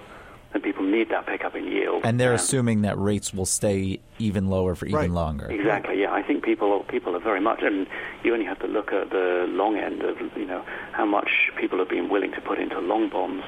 and 0.54 0.64
people 0.64 0.84
need 0.84 1.10
that 1.10 1.26
pickup 1.26 1.56
in 1.56 1.66
yield. 1.66 2.02
And 2.06 2.20
they're 2.20 2.34
assuming 2.34 2.82
that 2.84 2.98
rates 2.98 3.34
will 3.34 3.46
stay 3.46 4.00
even 4.20 4.50
lower 4.50 4.76
for 4.76 4.86
even 4.86 4.98
Right. 5.00 5.10
longer. 5.12 5.46
Exactly. 5.52 6.02
Yeah, 6.02 6.12
I 6.14 6.24
think 6.24 6.44
people 6.44 6.84
people 6.88 7.16
are 7.16 7.20
very 7.20 7.42
much, 7.42 7.62
and 7.62 7.86
you 8.24 8.34
only 8.34 8.46
have 8.46 8.60
to 8.60 8.68
look 8.68 8.92
at 8.94 9.10
the 9.12 9.46
long 9.50 9.78
end 9.78 10.02
of 10.04 10.18
you 10.38 10.46
know 10.46 10.64
how 10.94 11.06
much 11.06 11.30
people 11.60 11.78
have 11.80 11.90
been 11.90 12.10
willing 12.10 12.32
to 12.32 12.42
put 12.42 12.58
into 12.60 12.80
long 12.80 13.10
bonds, 13.10 13.44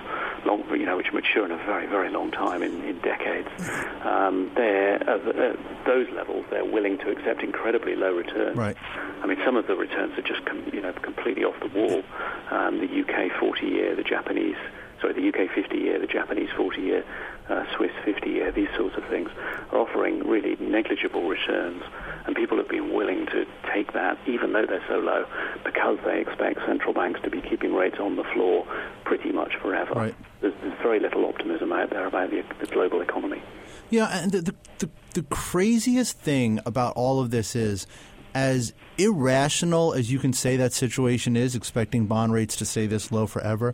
long 0.45 0.63
you 0.71 0.85
know 0.85 0.97
which 0.97 1.11
mature 1.13 1.45
in 1.45 1.51
a 1.51 1.57
very 1.65 1.87
very 1.87 2.09
long 2.09 2.31
time 2.31 2.61
in, 2.61 2.83
in 2.83 2.99
decades. 2.99 3.47
Um, 4.03 4.51
they're 4.55 4.95
at, 5.09 5.25
the- 5.25 5.49
at 5.51 5.85
those 5.85 6.07
levels 6.11 6.45
they're 6.51 6.65
willing 6.65 6.97
to 6.99 7.09
accept 7.11 7.41
incredibly 7.41 7.95
low 7.95 8.13
returns. 8.15 8.55
Right. 8.57 8.77
I 9.23 9.25
mean, 9.27 9.37
some 9.45 9.55
of 9.57 9.67
the 9.67 9.75
returns 9.75 10.17
are 10.17 10.21
just 10.21 10.45
com- 10.45 10.69
you 10.73 10.81
know 10.81 10.93
completely 10.93 11.43
off 11.43 11.55
the 11.61 11.67
wall. 11.79 12.03
Um, 12.51 12.79
the 12.79 12.87
UK 13.01 13.31
40-year, 13.39 13.95
the 13.95 14.03
Japanese, 14.03 14.55
sorry, 15.01 15.13
the 15.13 15.27
UK 15.27 15.49
50-year, 15.49 15.99
the 15.99 16.07
Japanese 16.07 16.49
40-year, 16.49 17.03
uh, 17.49 17.65
Swiss 17.75 17.91
50-year, 18.05 18.51
these 18.51 18.69
sorts 18.77 18.95
of 18.97 19.05
things 19.05 19.29
are 19.71 19.79
offering 19.79 20.27
really 20.27 20.55
negligible 20.59 21.27
returns, 21.27 21.83
and 22.25 22.35
people 22.35 22.57
have 22.57 22.69
been 22.69 22.93
willing 22.93 23.25
to 23.27 23.45
take 23.73 23.93
that, 23.93 24.17
even 24.27 24.53
though 24.53 24.65
they're 24.65 24.85
so 24.87 24.99
low, 24.99 25.25
because 25.63 25.97
they 26.05 26.21
expect 26.21 26.59
central 26.65 26.93
banks 26.93 27.21
to 27.23 27.29
be 27.29 27.41
keeping 27.41 27.73
rates 27.73 27.97
on 27.99 28.15
the 28.15 28.23
floor 28.23 28.67
pretty 29.03 29.31
much 29.31 29.55
forever. 29.61 29.93
Right. 29.93 30.15
There's, 30.41 30.53
there's 30.61 30.81
very 30.81 30.99
little 30.99 31.25
optimism 31.25 31.71
out 31.71 31.89
there 31.89 32.05
about 32.05 32.29
the, 32.29 32.43
the 32.59 32.67
global 32.67 33.01
economy. 33.01 33.41
Yeah, 33.89 34.07
and 34.21 34.31
the, 34.31 34.41
the, 34.41 34.55
the, 34.79 34.89
the 35.15 35.23
craziest 35.23 36.19
thing 36.19 36.59
about 36.65 36.93
all 36.95 37.19
of 37.19 37.31
this 37.31 37.55
is, 37.55 37.87
as 38.35 38.73
irrational 38.99 39.93
as 39.93 40.11
you 40.11 40.19
can 40.19 40.33
say 40.33 40.55
that 40.57 40.73
situation 40.73 41.35
is, 41.35 41.55
expecting 41.55 42.05
bond 42.05 42.31
rates 42.31 42.55
to 42.57 42.65
stay 42.65 42.85
this 42.85 43.11
low 43.11 43.25
forever, 43.25 43.73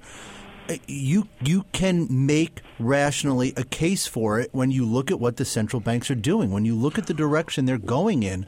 you 0.87 1.27
you 1.41 1.65
can 1.71 2.07
make 2.09 2.61
rationally 2.79 3.53
a 3.55 3.63
case 3.63 4.07
for 4.07 4.39
it 4.39 4.49
when 4.53 4.71
you 4.71 4.85
look 4.85 5.11
at 5.11 5.19
what 5.19 5.37
the 5.37 5.45
central 5.45 5.79
banks 5.79 6.09
are 6.09 6.15
doing, 6.15 6.51
when 6.51 6.65
you 6.65 6.75
look 6.75 6.97
at 6.97 7.07
the 7.07 7.13
direction 7.13 7.65
they're 7.65 7.77
going 7.77 8.23
in. 8.23 8.45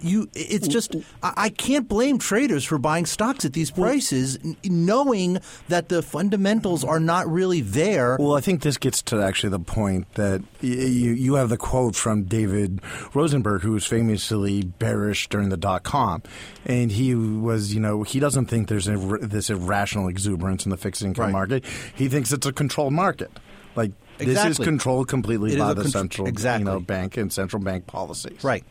You, 0.00 0.28
it's 0.34 0.66
just 0.66 0.96
I, 1.22 1.50
can't 1.50 1.86
blame 1.88 2.18
traders 2.18 2.64
for 2.64 2.78
buying 2.78 3.04
stocks 3.04 3.44
at 3.44 3.52
these 3.52 3.70
prices, 3.70 4.38
knowing 4.64 5.38
that 5.68 5.88
the 5.90 6.02
fundamentals 6.02 6.84
are 6.84 7.00
not 7.00 7.28
really 7.30 7.60
there. 7.60 8.16
Well, 8.18 8.34
I 8.34 8.40
think 8.40 8.62
this 8.62 8.78
gets 8.78 9.02
to 9.02 9.20
actually 9.20 9.50
the 9.50 9.58
point 9.58 10.12
that 10.14 10.42
you 10.62 10.70
you 11.12 11.34
have 11.34 11.50
the 11.50 11.56
quote 11.58 11.96
from 11.96 12.24
David 12.24 12.80
Rosenberg, 13.12 13.62
who 13.62 13.72
was 13.72 13.84
famously 13.84 14.62
bearish 14.62 15.28
during 15.28 15.50
the 15.50 15.56
dot 15.58 15.82
com, 15.82 16.22
and 16.64 16.90
he 16.90 17.14
was, 17.14 17.74
you 17.74 17.80
know, 17.80 18.02
he 18.04 18.18
doesn't 18.20 18.46
think 18.46 18.68
there's 18.68 18.88
a, 18.88 18.96
this 19.20 19.50
irrational 19.50 20.08
exuberance 20.08 20.64
in 20.64 20.70
the 20.70 20.76
fixed 20.78 21.02
income 21.02 21.24
Right. 21.26 21.32
market. 21.32 21.64
He 21.94 22.08
thinks 22.08 22.32
it's 22.32 22.46
a 22.46 22.52
controlled 22.52 22.94
market. 22.94 23.30
Like 23.76 23.92
this 24.18 24.44
is 24.44 24.58
controlled 24.58 25.08
completely 25.08 25.54
It 25.54 25.58
by 25.58 25.74
the 25.74 25.82
contr- 25.82 25.90
central, 25.90 26.26
exactly. 26.28 26.60
you 26.60 26.78
know, 26.78 26.80
bank 26.80 27.16
and 27.16 27.32
central 27.32 27.60
bank 27.62 27.86
policies. 27.86 28.42
Right. 28.44 28.64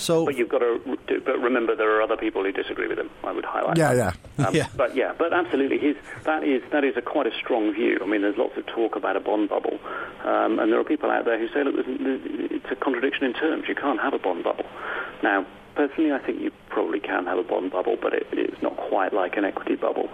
So 0.00 0.24
But 0.24 0.36
you've 0.36 0.48
got 0.48 0.58
to, 0.58 0.98
but 1.24 1.38
remember 1.38 1.76
there 1.76 1.94
are 1.96 2.02
other 2.02 2.16
people 2.16 2.42
who 2.42 2.52
disagree 2.52 2.88
with 2.88 2.98
him. 2.98 3.10
I 3.22 3.32
would 3.32 3.44
highlight. 3.44 3.76
Yeah, 3.76 3.94
that. 3.94 4.16
yeah. 4.38 4.46
Um, 4.46 4.54
Yeah. 4.60 4.68
But 4.76 4.96
yeah, 4.96 5.12
but 5.16 5.32
absolutely, 5.32 5.78
his, 5.78 5.96
that 6.24 6.42
is 6.42 6.62
that 6.72 6.84
is 6.84 6.96
a 6.96 7.02
quite 7.02 7.26
a 7.26 7.34
strong 7.34 7.72
view. 7.72 7.98
I 8.02 8.06
mean, 8.06 8.22
there's 8.22 8.36
lots 8.36 8.56
of 8.56 8.66
talk 8.66 8.96
about 8.96 9.16
a 9.16 9.20
bond 9.20 9.48
bubble, 9.48 9.78
um, 10.24 10.58
and 10.58 10.72
there 10.72 10.80
are 10.80 10.84
people 10.84 11.10
out 11.10 11.24
there 11.24 11.38
who 11.38 11.48
say, 11.48 11.62
look, 11.64 11.74
it's 11.86 12.70
a 12.70 12.76
contradiction 12.76 13.24
in 13.24 13.34
terms. 13.34 13.64
You 13.68 13.74
can't 13.74 14.00
have 14.00 14.14
a 14.14 14.18
bond 14.18 14.44
bubble. 14.44 14.66
Now, 15.22 15.46
personally, 15.74 16.12
I 16.12 16.18
think 16.18 16.40
you 16.40 16.50
probably 16.68 17.00
can 17.00 17.26
have 17.26 17.38
a 17.38 17.42
bond 17.42 17.70
bubble, 17.70 17.96
but 18.00 18.12
it, 18.12 18.26
it's 18.32 18.62
not 18.62 18.76
quite 18.76 19.12
like 19.12 19.36
an 19.36 19.44
equity 19.44 19.76
bubble 19.76 20.08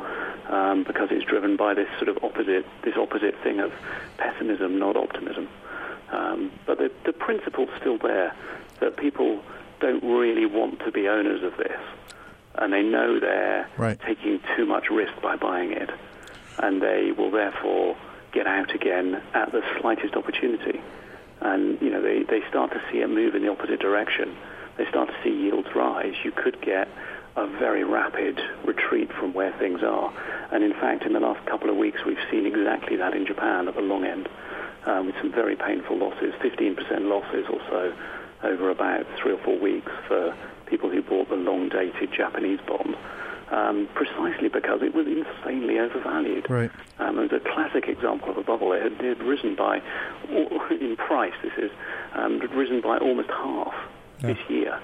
um, 0.48 0.84
because 0.84 1.08
it's 1.10 1.24
driven 1.24 1.56
by 1.56 1.74
this 1.74 1.88
sort 1.98 2.08
of 2.08 2.22
opposite 2.22 2.64
this 2.82 2.96
opposite 2.96 3.34
thing 3.42 3.60
of 3.60 3.72
pessimism, 4.18 4.78
not 4.78 4.96
optimism. 4.96 5.48
Um, 6.10 6.52
but 6.66 6.78
the, 6.78 6.90
the 7.04 7.12
principle's 7.12 7.70
still 7.80 7.98
there 7.98 8.34
that 8.80 8.96
people 8.96 9.42
don't 9.80 10.02
really 10.02 10.46
want 10.46 10.80
to 10.80 10.90
be 10.92 11.08
owners 11.08 11.42
of 11.42 11.56
this, 11.56 11.80
and 12.56 12.72
they 12.72 12.82
know 12.82 13.18
they're 13.20 13.68
Right. 13.76 13.98
taking 14.00 14.40
too 14.56 14.66
much 14.66 14.90
risk 14.90 15.12
by 15.22 15.36
buying 15.36 15.72
it, 15.72 15.90
and 16.58 16.80
they 16.80 17.12
will 17.12 17.30
therefore 17.30 17.96
get 18.32 18.46
out 18.46 18.74
again 18.74 19.20
at 19.34 19.52
the 19.52 19.62
slightest 19.80 20.14
opportunity. 20.14 20.80
And 21.40 21.80
you 21.82 21.90
know 21.90 22.00
they, 22.00 22.22
they 22.22 22.40
start 22.48 22.70
to 22.72 22.80
see 22.90 22.98
it 23.00 23.08
move 23.10 23.34
in 23.34 23.42
the 23.42 23.50
opposite 23.50 23.80
direction. 23.80 24.34
They 24.78 24.86
start 24.88 25.08
to 25.08 25.14
see 25.22 25.30
yields 25.30 25.68
rise. 25.74 26.14
You 26.24 26.32
could 26.32 26.60
get 26.60 26.88
a 27.36 27.46
very 27.46 27.84
rapid 27.84 28.40
retreat 28.64 29.12
from 29.12 29.34
where 29.34 29.52
things 29.58 29.82
are. 29.82 30.10
And 30.50 30.64
in 30.64 30.72
fact, 30.72 31.04
in 31.04 31.12
the 31.12 31.20
last 31.20 31.44
couple 31.46 31.68
of 31.68 31.76
weeks, 31.76 32.00
we've 32.06 32.18
seen 32.30 32.46
exactly 32.46 32.96
that 32.96 33.14
in 33.14 33.26
Japan 33.26 33.68
at 33.68 33.74
the 33.74 33.82
long 33.82 34.04
end, 34.04 34.28
um, 34.86 35.06
with 35.06 35.14
some 35.20 35.32
very 35.32 35.56
painful 35.56 35.98
losses, 35.98 36.32
15% 36.40 36.76
losses 37.02 37.44
or 37.52 37.60
so 37.68 37.92
over 38.42 38.70
about 38.70 39.06
three 39.22 39.32
or 39.32 39.38
four 39.38 39.58
weeks 39.58 39.90
for 40.08 40.36
people 40.66 40.90
who 40.90 41.02
bought 41.02 41.28
the 41.28 41.36
long-dated 41.36 42.10
Japanese 42.12 42.60
bond, 42.66 42.96
um, 43.50 43.88
precisely 43.94 44.48
because 44.48 44.82
it 44.82 44.94
was 44.94 45.06
insanely 45.06 45.78
overvalued. 45.78 46.48
Right. 46.50 46.70
Um, 46.98 47.18
it 47.18 47.32
was 47.32 47.40
a 47.40 47.48
classic 47.54 47.88
example 47.88 48.30
of 48.30 48.36
a 48.38 48.42
bubble. 48.42 48.72
It 48.72 48.82
had, 48.82 48.92
it 48.92 49.18
had 49.18 49.26
risen 49.26 49.54
by, 49.54 49.80
in 50.30 50.96
price, 50.96 51.34
this 51.42 51.52
is, 51.56 51.70
um, 52.14 52.40
had 52.40 52.52
risen 52.54 52.80
by 52.80 52.98
almost 52.98 53.28
half 53.30 53.74
this 54.20 54.38
year. 54.48 54.78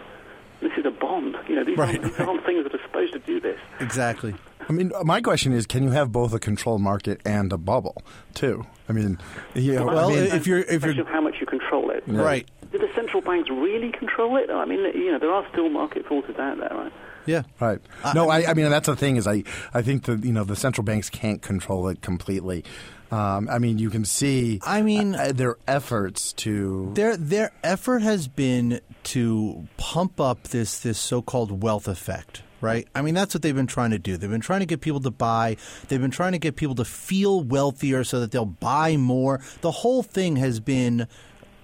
This 0.60 0.70
is 0.78 0.86
a 0.86 0.90
bond. 0.92 1.36
You 1.48 1.56
know, 1.56 1.64
these, 1.64 1.76
Right. 1.76 1.98
aren't, 1.98 2.16
these 2.16 2.20
aren't 2.26 2.46
things 2.46 2.62
that 2.64 2.72
are 2.74 2.82
supposed 2.86 3.12
to 3.14 3.18
do 3.20 3.40
this. 3.40 3.58
exactly. 3.80 4.34
I 4.68 4.72
mean, 4.72 4.92
my 5.02 5.20
question 5.20 5.52
is, 5.52 5.66
can 5.66 5.82
you 5.82 5.90
have 5.90 6.12
both 6.12 6.32
a 6.32 6.38
controlled 6.38 6.80
market 6.82 7.20
and 7.24 7.52
a 7.52 7.58
bubble 7.58 8.00
too? 8.32 8.64
I 8.88 8.92
mean, 8.92 9.18
you 9.54 9.74
know, 9.74 9.86
Well, 9.86 10.10
I 10.10 10.14
mean, 10.14 10.24
if 10.26 10.46
you're 10.46 10.60
if 10.60 10.84
you're 10.84 11.04
how 11.06 11.20
much 11.20 11.34
you 11.40 11.46
control 11.46 11.90
it. 11.90 12.04
right, 12.06 12.48
Do 12.72 12.78
the 12.78 12.88
central 12.94 13.22
banks 13.22 13.50
really 13.50 13.92
control 13.92 14.36
it? 14.38 14.50
I 14.50 14.64
mean, 14.64 14.80
you 14.94 15.12
know, 15.12 15.18
there 15.18 15.32
are 15.32 15.46
still 15.52 15.68
market 15.68 16.06
forces 16.06 16.36
out 16.38 16.58
there, 16.58 16.70
right? 16.72 16.92
yeah, 17.26 17.42
Right. 17.60 17.78
No, 18.14 18.28
I, 18.30 18.50
I 18.50 18.54
mean 18.54 18.68
that's 18.70 18.86
the 18.88 18.96
thing 18.96 19.16
is 19.16 19.28
I, 19.28 19.44
I 19.72 19.82
think 19.82 20.04
that 20.06 20.24
you 20.24 20.32
know 20.32 20.42
the 20.42 20.56
central 20.56 20.84
banks 20.84 21.08
can't 21.08 21.40
control 21.40 21.86
it 21.88 22.00
completely. 22.02 22.64
Um, 23.12 23.48
I 23.48 23.58
mean 23.58 23.78
you 23.78 23.90
can 23.90 24.04
see. 24.04 24.58
I 24.64 24.82
mean- 24.82 25.14
uh, 25.14 25.32
their 25.32 25.56
efforts 25.68 26.32
to. 26.44 26.90
their 26.94 27.16
their 27.16 27.52
effort 27.62 28.00
has 28.02 28.26
been 28.26 28.80
to 29.04 29.68
pump 29.76 30.18
up 30.20 30.44
this 30.48 30.80
this 30.80 30.98
so-called 30.98 31.62
wealth 31.62 31.86
effect 31.88 32.42
right 32.60 32.86
i 32.94 33.02
mean 33.02 33.14
that's 33.14 33.34
what 33.34 33.42
they've 33.42 33.56
been 33.56 33.66
trying 33.66 33.90
to 33.90 33.98
do 33.98 34.16
they've 34.16 34.30
been 34.30 34.40
trying 34.40 34.60
to 34.60 34.66
get 34.66 34.80
people 34.80 35.00
to 35.00 35.10
buy 35.10 35.56
they've 35.88 36.00
been 36.00 36.12
trying 36.12 36.30
to 36.30 36.38
get 36.38 36.54
people 36.54 36.76
to 36.76 36.84
feel 36.84 37.42
wealthier 37.42 38.04
so 38.04 38.20
that 38.20 38.30
they'll 38.30 38.44
buy 38.46 38.96
more 38.96 39.40
the 39.62 39.72
whole 39.72 40.04
thing 40.04 40.36
has 40.36 40.60
been 40.60 41.08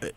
uh, 0.03 0.09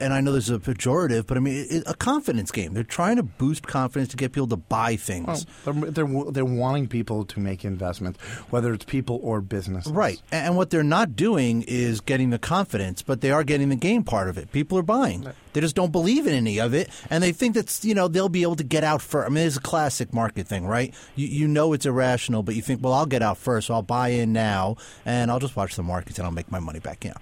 and 0.00 0.12
I 0.12 0.20
know 0.20 0.32
this 0.32 0.44
is 0.44 0.50
a 0.50 0.58
pejorative, 0.58 1.26
but 1.26 1.36
I 1.36 1.40
mean 1.40 1.66
it, 1.70 1.82
a 1.86 1.94
confidence 1.94 2.50
game. 2.50 2.74
They're 2.74 2.82
trying 2.82 3.16
to 3.16 3.22
boost 3.22 3.66
confidence 3.66 4.10
to 4.10 4.16
get 4.16 4.32
people 4.32 4.48
to 4.48 4.56
buy 4.56 4.96
things. 4.96 5.46
Well, 5.64 5.74
they're, 5.74 5.90
they're 5.90 6.24
they're 6.30 6.44
wanting 6.44 6.88
people 6.88 7.24
to 7.26 7.40
make 7.40 7.64
investments, 7.64 8.20
whether 8.50 8.72
it's 8.72 8.84
people 8.84 9.20
or 9.22 9.40
businesses. 9.40 9.92
Right. 9.92 10.20
And 10.32 10.56
what 10.56 10.70
they're 10.70 10.82
not 10.82 11.16
doing 11.16 11.62
is 11.62 12.00
getting 12.00 12.30
the 12.30 12.38
confidence, 12.38 13.02
but 13.02 13.20
they 13.20 13.30
are 13.30 13.44
getting 13.44 13.68
the 13.68 13.76
game 13.76 14.04
part 14.04 14.28
of 14.28 14.38
it. 14.38 14.52
People 14.52 14.78
are 14.78 14.82
buying. 14.82 15.26
They 15.52 15.60
just 15.60 15.76
don't 15.76 15.92
believe 15.92 16.26
in 16.26 16.34
any 16.34 16.58
of 16.58 16.74
it, 16.74 16.90
and 17.10 17.22
they 17.22 17.32
think 17.32 17.54
that's 17.54 17.84
you 17.84 17.94
know 17.94 18.08
they'll 18.08 18.28
be 18.28 18.42
able 18.42 18.56
to 18.56 18.64
get 18.64 18.84
out 18.84 19.00
first. 19.02 19.30
I 19.30 19.32
mean, 19.32 19.46
it's 19.46 19.56
a 19.56 19.60
classic 19.60 20.12
market 20.12 20.48
thing, 20.48 20.66
right? 20.66 20.92
You 21.14 21.26
you 21.26 21.48
know 21.48 21.72
it's 21.72 21.86
irrational, 21.86 22.42
but 22.42 22.54
you 22.54 22.62
think, 22.62 22.82
well, 22.82 22.92
I'll 22.92 23.06
get 23.06 23.22
out 23.22 23.38
first, 23.38 23.68
so 23.68 23.74
I'll 23.74 23.82
buy 23.82 24.08
in 24.08 24.32
now, 24.32 24.76
and 25.04 25.30
I'll 25.30 25.38
just 25.38 25.56
watch 25.56 25.76
the 25.76 25.82
markets 25.82 26.18
and 26.18 26.26
I'll 26.26 26.32
make 26.32 26.50
my 26.50 26.58
money 26.60 26.80
back. 26.80 27.04
You 27.04 27.10
know, 27.10 27.16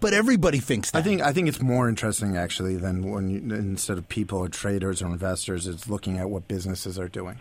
but 0.00 0.12
everybody 0.12 0.58
thinks 0.58 0.90
that. 0.90 0.98
I 0.98 1.02
think 1.02 1.20
I 1.20 1.32
think 1.32 1.48
it's 1.48 1.60
more 1.60 1.88
interesting 1.88 2.36
actually 2.36 2.76
than 2.76 3.10
when 3.10 3.28
you, 3.30 3.38
instead 3.54 3.98
of 3.98 4.08
people 4.08 4.38
or 4.38 4.48
traders 4.48 5.02
or 5.02 5.06
investors, 5.06 5.66
it's 5.66 5.88
looking 5.88 6.18
at 6.18 6.30
what 6.30 6.48
businesses 6.48 6.98
are 6.98 7.08
doing 7.08 7.38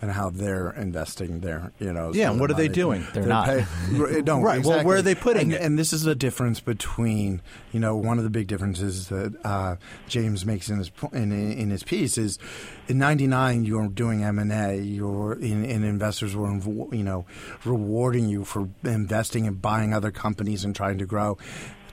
and 0.00 0.12
how 0.12 0.30
they're 0.30 0.70
investing 0.70 1.40
their 1.40 1.72
you 1.78 1.92
know. 1.92 2.12
Yeah, 2.14 2.30
and 2.30 2.40
what 2.40 2.50
are 2.50 2.54
they 2.54 2.68
doing? 2.68 3.04
They're 3.12 3.26
not. 3.26 3.46
pay- 3.46 3.66
no, 4.22 4.40
Right, 4.40 4.64
well, 4.64 4.84
where 4.84 4.96
exactly. 4.96 4.96
are 4.96 5.02
they 5.02 5.14
putting 5.14 5.42
and, 5.42 5.54
it? 5.54 5.60
And 5.60 5.78
this 5.78 5.92
is 5.92 6.02
the 6.02 6.14
difference 6.14 6.60
between 6.60 7.42
you 7.72 7.80
know 7.80 7.96
one 7.96 8.18
of 8.18 8.24
the 8.24 8.30
big 8.30 8.46
differences 8.46 9.08
that 9.08 9.34
uh, 9.44 9.76
James 10.08 10.46
makes 10.46 10.68
in 10.68 10.78
his 10.78 10.90
in, 11.12 11.32
in 11.32 11.70
his 11.70 11.82
piece 11.82 12.16
is 12.16 12.38
in 12.86 12.98
'99 12.98 13.64
you 13.64 13.78
were 13.78 13.88
doing 13.88 14.22
M 14.22 14.38
and 14.38 14.52
A, 14.52 14.76
you're 14.76 15.32
and, 15.32 15.64
and 15.64 15.84
investors 15.84 16.36
were 16.36 16.52
you 16.94 17.02
know 17.02 17.26
rewarding 17.64 18.28
you 18.28 18.44
for 18.44 18.68
investing 18.84 19.46
and 19.46 19.60
buying 19.60 19.92
other 19.92 20.12
companies 20.12 20.64
and 20.64 20.76
trying 20.76 20.98
to 20.98 21.06
grow. 21.06 21.38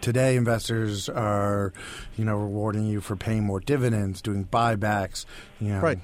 Today, 0.06 0.36
investors 0.36 1.10
are, 1.10 1.74
you 2.16 2.26
know, 2.26 2.36
rewarding 2.36 2.86
you 2.86 3.02
for 3.02 3.16
paying 3.16 3.44
more 3.44 3.60
dividends, 3.60 4.22
doing 4.22 4.46
buybacks, 4.46 5.26
you 5.60 5.70
know, 5.70 5.80
Right. 5.80 5.98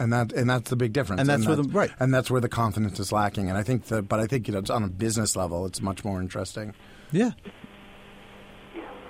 and 0.00 0.12
that 0.12 0.32
and 0.32 0.50
that's 0.50 0.70
the 0.70 0.74
big 0.74 0.92
difference. 0.92 1.20
And 1.20 1.28
that's 1.30 1.46
where 1.46 1.54
the- 1.54 1.62
right. 1.62 1.92
and 2.00 2.12
that's 2.12 2.32
where 2.32 2.40
the 2.40 2.48
confidence 2.48 2.98
is 2.98 3.12
lacking. 3.12 3.48
And 3.48 3.56
I 3.56 3.62
think 3.62 3.84
that, 3.84 4.08
but 4.08 4.18
I 4.18 4.26
think 4.26 4.48
you 4.48 4.54
know, 4.54 4.58
it's 4.58 4.70
on 4.70 4.82
a 4.82 4.88
business 4.88 5.36
level, 5.36 5.66
it's 5.66 5.80
much 5.80 6.04
more 6.04 6.20
interesting. 6.20 6.74
yeah. 7.12 7.30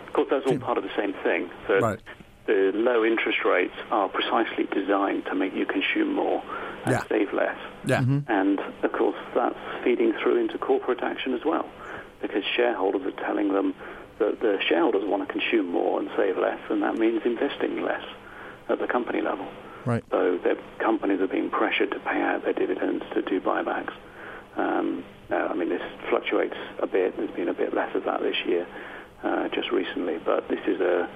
Of 0.07 0.13
course, 0.13 0.29
that's 0.31 0.47
all 0.47 0.59
part 0.59 0.77
of 0.77 0.85
the 0.85 0.91
same 0.95 1.15
thing. 1.25 1.49
That 1.69 1.81
Right. 1.81 2.01
the 2.47 2.73
low 2.75 3.07
interest 3.07 3.39
rates 3.47 3.73
are 3.91 4.11
precisely 4.11 4.65
designed 4.75 5.25
to 5.27 5.35
make 5.35 5.55
you 5.55 5.65
consume 5.65 6.13
more 6.13 6.43
and 6.85 6.93
Yeah. 6.93 7.03
save 7.09 7.33
less. 7.33 7.57
Yeah, 7.87 8.01
mm-hmm. 8.03 8.31
And 8.31 8.61
of 8.83 8.93
course, 8.93 9.17
that's 9.35 9.57
feeding 9.83 10.13
through 10.23 10.37
into 10.37 10.59
corporate 10.59 11.03
action 11.03 11.33
as 11.33 11.47
well, 11.47 11.65
because 12.21 12.43
shareholders 12.57 13.03
are 13.03 13.25
telling 13.25 13.53
them 13.53 13.75
that 14.19 14.41
the 14.41 14.59
shareholders 14.69 15.05
want 15.05 15.27
to 15.27 15.33
consume 15.33 15.69
more 15.71 16.01
and 16.01 16.11
save 16.17 16.37
less, 16.37 16.61
and 16.71 16.83
that 16.83 16.97
means 16.97 17.23
investing 17.25 17.83
less 17.83 18.05
at 18.69 18.79
the 18.79 18.87
company 18.87 19.21
level. 19.21 19.47
Right. 19.85 20.05
So 20.11 20.39
their 20.43 20.57
companies 20.79 21.21
are 21.21 21.29
being 21.29 21.51
pressured 21.51 21.93
to 21.93 22.01
pay 22.01 22.21
out 22.21 22.45
their 22.45 22.53
dividends 22.53 23.05
to 23.15 23.23
do 23.23 23.41
buybacks. 23.41 23.95
Um, 24.57 25.05
now, 25.31 25.47
I 25.47 25.55
mean, 25.55 25.69
this 25.69 25.83
fluctuates 26.11 26.57
a 26.81 26.87
bit. 26.87 27.17
There's 27.17 27.31
been 27.31 27.49
a 27.49 27.55
bit 27.55 27.75
less 27.75 27.95
of 27.95 28.05
that 28.05 28.21
this 28.21 28.37
year, 28.47 28.67
uh, 29.23 29.49
just 29.49 29.71
recently. 29.71 30.19
But 30.19 30.49
this 30.49 30.61
is 30.67 30.81
a 30.81 31.09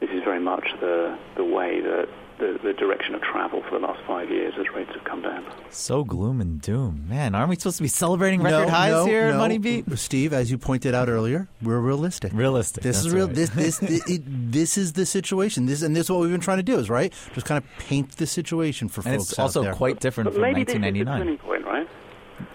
this 0.00 0.10
is 0.10 0.22
very 0.24 0.40
much 0.40 0.66
the 0.80 1.16
the 1.36 1.44
way 1.44 1.80
that 1.80 2.08
the, 2.38 2.58
the 2.64 2.72
direction 2.72 3.14
of 3.14 3.20
travel 3.20 3.62
for 3.68 3.78
the 3.78 3.86
last 3.86 4.00
five 4.06 4.30
years 4.30 4.54
as 4.58 4.64
rates 4.74 4.90
have 4.94 5.04
come 5.04 5.20
down. 5.20 5.44
So 5.68 6.04
gloom 6.04 6.40
and 6.40 6.58
doom, 6.58 7.04
man. 7.06 7.34
Aren't 7.34 7.50
we 7.50 7.56
supposed 7.56 7.76
to 7.76 7.82
be 7.82 7.88
celebrating 7.88 8.40
record 8.42 8.68
no, 8.68 8.72
highs 8.72 8.92
no, 8.92 9.04
here 9.04 9.26
at 9.26 9.32
no. 9.32 9.38
Money 9.38 9.58
Beat? 9.58 9.84
Steve, 9.98 10.32
as 10.32 10.50
you 10.50 10.56
pointed 10.56 10.94
out 10.94 11.10
earlier, 11.10 11.48
we're 11.60 11.78
realistic. 11.80 12.32
Realistic. 12.32 12.82
This 12.82 13.04
is 13.04 13.12
real. 13.12 13.26
right. 13.26 13.34
This 13.34 13.50
this 13.50 13.82
it, 13.82 14.02
it- 14.08 14.22
this 14.52 14.78
is 14.78 14.94
the 14.94 15.04
situation. 15.04 15.66
This 15.66 15.82
and 15.82 15.94
this 15.94 16.04
is 16.06 16.10
what 16.10 16.20
we've 16.20 16.30
been 16.30 16.40
trying 16.40 16.56
to 16.58 16.62
do 16.62 16.78
is 16.78 16.88
right. 16.88 17.12
Just 17.34 17.46
kind 17.46 17.62
of 17.62 17.68
paint 17.78 18.12
the 18.16 18.26
situation 18.26 18.88
for 18.88 19.02
and 19.02 19.18
folks 19.18 19.30
it's 19.32 19.38
out 19.38 19.42
also 19.42 19.62
there. 19.62 19.74
quite 19.74 20.00
different 20.00 20.28
But 20.28 20.34
from 20.34 20.42
maybe 20.42 20.64
this 20.64 20.74
is 20.74 20.80
the 20.80 20.86
1999. 20.86 21.18
turning 21.18 21.38
point, 21.38 21.64
right? 21.66 21.88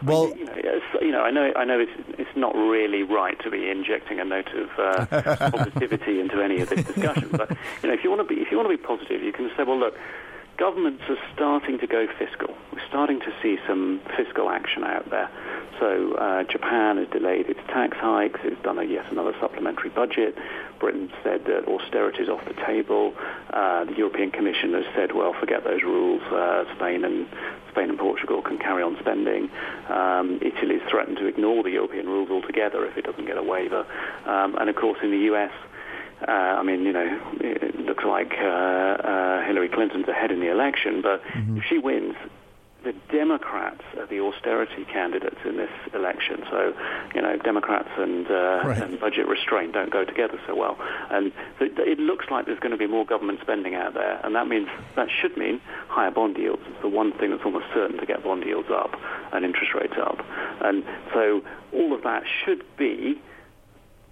well. 0.03 0.29
you 0.35 0.45
know, 0.45 0.55
you 1.01 1.11
know, 1.11 1.21
I 1.21 1.29
know, 1.31 1.51
I 1.55 1.63
know, 1.63 1.79
it's 1.79 2.24
it's 2.35 2.41
not 2.41 2.53
really 2.55 3.03
right 3.03 3.39
to 3.43 3.49
be 3.49 3.69
injecting 3.69 4.19
a 4.19 4.25
note 4.25 4.49
of 4.53 4.69
uh, 4.77 5.05
positivity 5.51 6.19
into 6.19 6.41
any 6.41 6.59
of 6.59 6.69
this 6.69 6.83
discussion. 6.83 7.29
But 7.31 7.49
you 7.81 7.87
know, 7.87 7.93
if 7.93 8.03
you 8.03 8.09
want 8.09 8.27
to 8.27 8.35
be, 8.35 8.41
if 8.41 8.51
you 8.51 8.57
want 8.57 8.69
to 8.69 8.77
be 8.77 8.83
positive, 8.83 9.23
you 9.23 9.31
can 9.31 9.49
say, 9.55 9.63
well, 9.63 9.79
look, 9.79 9.97
governments 10.57 11.03
are 11.09 11.17
starting 11.33 11.79
to 11.79 11.87
go 11.87 12.07
fiscal. 12.17 12.55
We're 12.71 12.87
starting 12.87 13.19
to 13.21 13.33
see 13.41 13.57
some 13.67 14.01
fiscal 14.15 14.49
action 14.49 14.83
out 14.83 15.09
there. 15.09 15.29
So 15.79 16.13
uh, 16.15 16.43
Japan 16.43 16.97
has 16.97 17.07
delayed 17.09 17.49
its 17.49 17.59
tax 17.67 17.97
hikes. 17.97 18.39
It's 18.43 18.61
done 18.63 18.79
a 18.79 18.83
yes 18.83 19.05
another 19.11 19.33
supplementary 19.39 19.89
budget. 19.89 20.35
Britain 20.79 21.11
said 21.23 21.45
that 21.45 21.67
austerity 21.67 22.23
is 22.23 22.29
off 22.29 22.43
the 22.45 22.53
table. 22.65 23.13
Uh, 23.51 23.85
the 23.85 23.95
European 23.95 24.31
Commission 24.31 24.73
has 24.73 24.85
said, 24.95 25.13
well, 25.13 25.33
forget 25.39 25.63
those 25.63 25.83
rules. 25.83 26.21
Uh, 26.23 26.63
Spain 26.75 27.03
and 27.03 27.27
Spain 27.71 27.89
and 27.89 27.99
Portugal 27.99 28.41
can 28.41 28.57
carry 28.57 28.83
on 28.83 28.95
spending. 28.99 29.49
Um, 29.89 30.39
Italy's 30.41 30.81
threatened 30.89 31.17
to 31.17 31.27
ignore 31.27 31.63
the 31.63 31.71
European 31.71 32.07
rules 32.07 32.29
altogether 32.29 32.85
if 32.85 32.97
it 32.97 33.03
doesn't 33.03 33.25
get 33.25 33.37
a 33.37 33.43
waiver. 33.43 33.85
Um, 34.25 34.55
and 34.55 34.69
of 34.69 34.75
course, 34.75 34.99
in 35.03 35.11
the 35.11 35.33
US, 35.33 35.51
uh, 36.27 36.31
I 36.31 36.63
mean, 36.63 36.83
you 36.83 36.93
know, 36.93 37.19
it 37.41 37.79
looks 37.79 38.03
like 38.03 38.33
uh, 38.39 38.45
uh, 38.45 39.45
Hillary 39.45 39.69
Clinton's 39.69 40.07
ahead 40.07 40.31
in 40.31 40.39
the 40.39 40.51
election, 40.51 41.01
but 41.01 41.21
if 41.57 41.63
she 41.67 41.77
wins, 41.77 42.15
the 42.83 42.93
Democrats 43.11 43.81
are 43.97 44.05
the 44.05 44.19
austerity 44.19 44.85
candidates 44.85 45.39
in 45.43 45.57
this 45.57 45.71
election. 45.95 46.43
So, 46.51 46.71
you 47.15 47.21
know, 47.21 47.35
Democrats 47.37 47.89
and, 47.97 48.27
uh, 48.29 48.61
Right. 48.63 48.77
and 48.79 48.99
budget 48.99 49.27
restraint 49.27 49.73
don't 49.73 49.89
go 49.89 50.05
together 50.05 50.39
so 50.45 50.53
well. 50.55 50.77
And 51.09 51.31
so 51.57 51.65
it 51.65 51.97
looks 51.97 52.25
like 52.29 52.45
there's 52.45 52.59
going 52.59 52.73
to 52.73 52.77
be 52.77 52.85
more 52.85 53.03
government 53.03 53.39
spending 53.41 53.73
out 53.73 53.95
there, 53.95 54.21
and 54.23 54.35
that 54.35 54.47
means 54.47 54.67
that 54.95 55.07
should 55.09 55.35
mean 55.35 55.59
higher 55.87 56.11
bond 56.11 56.37
yields. 56.37 56.61
It's 56.67 56.81
the 56.83 56.87
one 56.87 57.11
thing 57.11 57.31
that's 57.31 57.43
almost 57.43 57.65
certain 57.73 57.97
to 57.97 58.05
get 58.05 58.23
bond 58.23 58.43
yields 58.45 58.69
up 58.71 58.91
and 59.33 59.43
interest 59.43 59.73
rates 59.73 59.95
up. 59.99 60.23
And 60.61 60.83
so 61.11 61.41
all 61.73 61.91
of 61.91 62.03
that 62.03 62.21
should 62.45 62.63
be 62.77 63.19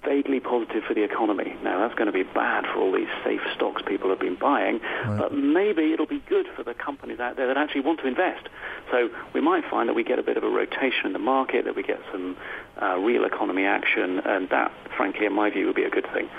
vaguely 0.06 0.40
positive 0.40 0.84
for 0.88 0.94
the 0.94 1.04
economy. 1.04 1.56
Now, 1.64 1.80
that's 1.80 1.96
going 1.96 2.08
to 2.08 2.12
be 2.14 2.24
bad 2.24 2.66
for 2.66 2.80
all 2.80 2.92
these 2.92 3.08
safe 3.24 3.42
stocks 3.56 3.82
people 3.86 4.10
have 4.10 4.20
been 4.20 4.36
buying, 4.36 4.80
but 5.06 5.34
maybe 5.34 5.94
it'll 5.94 6.06
be 6.06 6.24
good 6.28 6.48
for 6.56 6.64
the 6.64 6.74
companies 6.74 7.20
out 7.20 7.36
there 7.38 7.48
that 7.48 7.58
actually 7.58 7.82
want 7.82 8.00
to 8.02 8.08
invest. 8.08 8.48
So 8.92 9.10
we 9.34 9.42
might 9.42 9.64
find 9.70 9.90
that 9.90 9.94
we 9.94 10.04
get 10.04 10.20
a 10.20 10.24
bit 10.24 10.38
of 10.38 10.44
a 10.44 10.50
rotation 10.50 11.06
in 11.06 11.14
the 11.14 11.20
market, 11.20 11.66
that 11.66 11.76
we 11.76 11.84
get 11.84 12.00
some 12.12 12.38
uh, 12.82 12.98
real 12.98 13.26
economy 13.26 13.66
action, 13.66 14.20
and 14.20 14.50
that, 14.50 14.72
frankly, 14.96 15.26
in 15.26 15.34
my 15.34 15.50
view, 15.50 15.66
would 15.68 15.76
be 15.76 15.84
a 15.84 15.90
good 15.90 16.08
thing. 16.14 16.30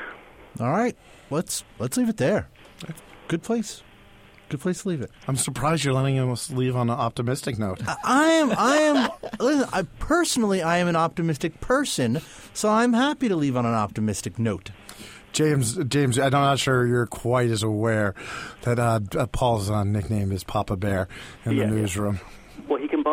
all 0.60 0.70
right. 0.70 0.96
Let's 1.30 1.64
let's 1.78 1.96
leave 1.96 2.08
it 2.08 2.18
there. 2.18 2.48
Good 3.28 3.42
place. 3.42 3.82
Good 4.50 4.60
place 4.60 4.82
to 4.82 4.88
leave 4.90 5.00
it. 5.00 5.10
I'm 5.26 5.36
surprised 5.36 5.84
you're 5.84 5.94
letting 5.94 6.18
us 6.18 6.50
leave 6.50 6.76
on 6.76 6.90
an 6.90 6.96
optimistic 6.98 7.58
note. 7.58 7.80
I 8.04 8.24
am. 8.24 8.52
I 8.52 8.76
am. 8.76 9.10
listen, 9.40 9.68
I 9.72 9.82
personally, 9.98 10.62
I 10.62 10.78
am 10.78 10.86
an 10.88 10.96
optimistic 10.96 11.60
person, 11.60 12.20
so 12.52 12.68
I'm 12.70 12.92
happy 12.92 13.28
to 13.28 13.36
leave 13.36 13.56
on 13.56 13.64
an 13.66 13.74
optimistic 13.74 14.38
note. 14.38 14.70
James, 15.32 15.76
James, 15.88 16.18
I'm 16.18 16.30
not 16.30 16.60
sure 16.60 16.86
you're 16.86 17.06
quite 17.06 17.50
as 17.50 17.62
aware 17.64 18.14
that 18.62 18.78
uh, 18.78 19.00
uh, 19.18 19.26
Paul's 19.26 19.68
uh, 19.68 19.82
nickname 19.82 20.30
is 20.30 20.44
Papa 20.44 20.76
Bear 20.76 21.08
in 21.44 21.52
Yeah, 21.56 21.64
the 21.66 21.74
yeah. 21.74 21.80
newsroom. 21.80 22.14
Well, 22.14 22.20
he 22.20 22.22
can 22.22 22.43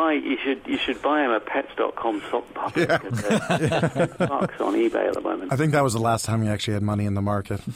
buy. 0.02 0.14
You 0.14 0.38
should. 0.44 0.62
You 0.66 0.78
should 0.78 1.02
buy 1.02 1.24
him 1.24 1.32
a 1.32 1.40
Pets.com 1.40 2.22
sock 2.30 2.54
puppet. 2.54 2.88
because 2.90 3.22
they're 3.24 4.08
bucks 4.20 4.60
on 4.60 4.74
eBay 4.76 5.08
at 5.08 5.14
the 5.14 5.22
moment. 5.22 5.52
I 5.54 5.56
think 5.56 5.72
that 5.74 5.84
was 5.84 5.94
the 5.94 6.00
last 6.00 6.26
time 6.26 6.42
he 6.44 6.50
actually 6.50 6.74
had 6.76 6.84
money 6.84 7.06
in 7.06 7.14
the 7.14 7.22
market. 7.22 7.62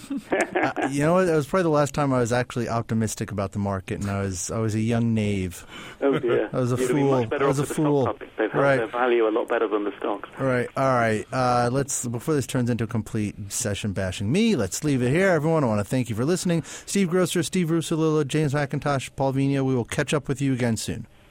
Uh, 0.66 0.88
you 0.90 1.02
know, 1.02 1.20
it 1.20 1.30
was 1.30 1.46
probably 1.46 1.62
the 1.64 1.70
last 1.70 1.94
time 1.94 2.12
I 2.12 2.18
was 2.20 2.32
actually 2.34 2.68
optimistic 2.68 3.30
about 3.32 3.52
the 3.52 3.60
market, 3.60 4.02
and 4.02 4.10
I 4.10 4.22
was 4.22 4.50
I 4.50 4.58
was 4.58 4.74
a 4.74 4.80
young 4.80 5.14
knave. 5.14 5.64
Oh 6.02 6.18
dear! 6.18 6.50
I 6.52 6.58
was 6.60 6.72
a 6.72 6.76
You'd 6.78 6.90
fool. 6.90 7.14
I 7.14 7.46
was 7.46 7.60
a 7.60 7.62
with 7.64 7.70
the 7.70 7.76
fool. 7.76 8.18
They've 8.38 8.52
held 8.52 8.64
Right. 8.64 8.78
their 8.78 8.88
value 8.88 9.28
a 9.28 9.30
lot 9.30 9.48
better 9.48 9.68
than 9.68 9.84
the 9.84 9.94
stocks. 10.00 10.28
All 10.40 10.46
right, 10.48 10.68
all 10.76 10.94
right. 10.96 11.24
Uh, 11.32 11.70
let's 11.72 12.08
before 12.08 12.34
this 12.34 12.48
turns 12.48 12.72
into 12.72 12.84
a 12.86 12.88
complete 12.88 13.36
session 13.50 13.94
bashing 13.94 14.32
me. 14.32 14.56
Let's 14.56 14.84
leave 14.84 15.04
it 15.04 15.12
here, 15.12 15.30
everyone. 15.30 15.64
I 15.64 15.68
want 15.68 15.82
to 15.82 15.86
thank 15.86 16.10
you 16.10 16.16
for 16.16 16.26
listening. 16.26 16.64
Steve 16.88 17.10
Grocer, 17.10 17.44
Steve 17.44 17.68
Russolillo, 17.70 18.26
James 18.26 18.54
Mackintosh, 18.56 19.12
Paul 19.16 19.34
Vigna. 19.34 19.64
We 19.64 19.76
will 19.76 19.86
catch 19.86 20.16
up 20.16 20.28
with 20.28 20.42
you 20.42 20.54
again 20.54 20.78
soon. 20.78 21.06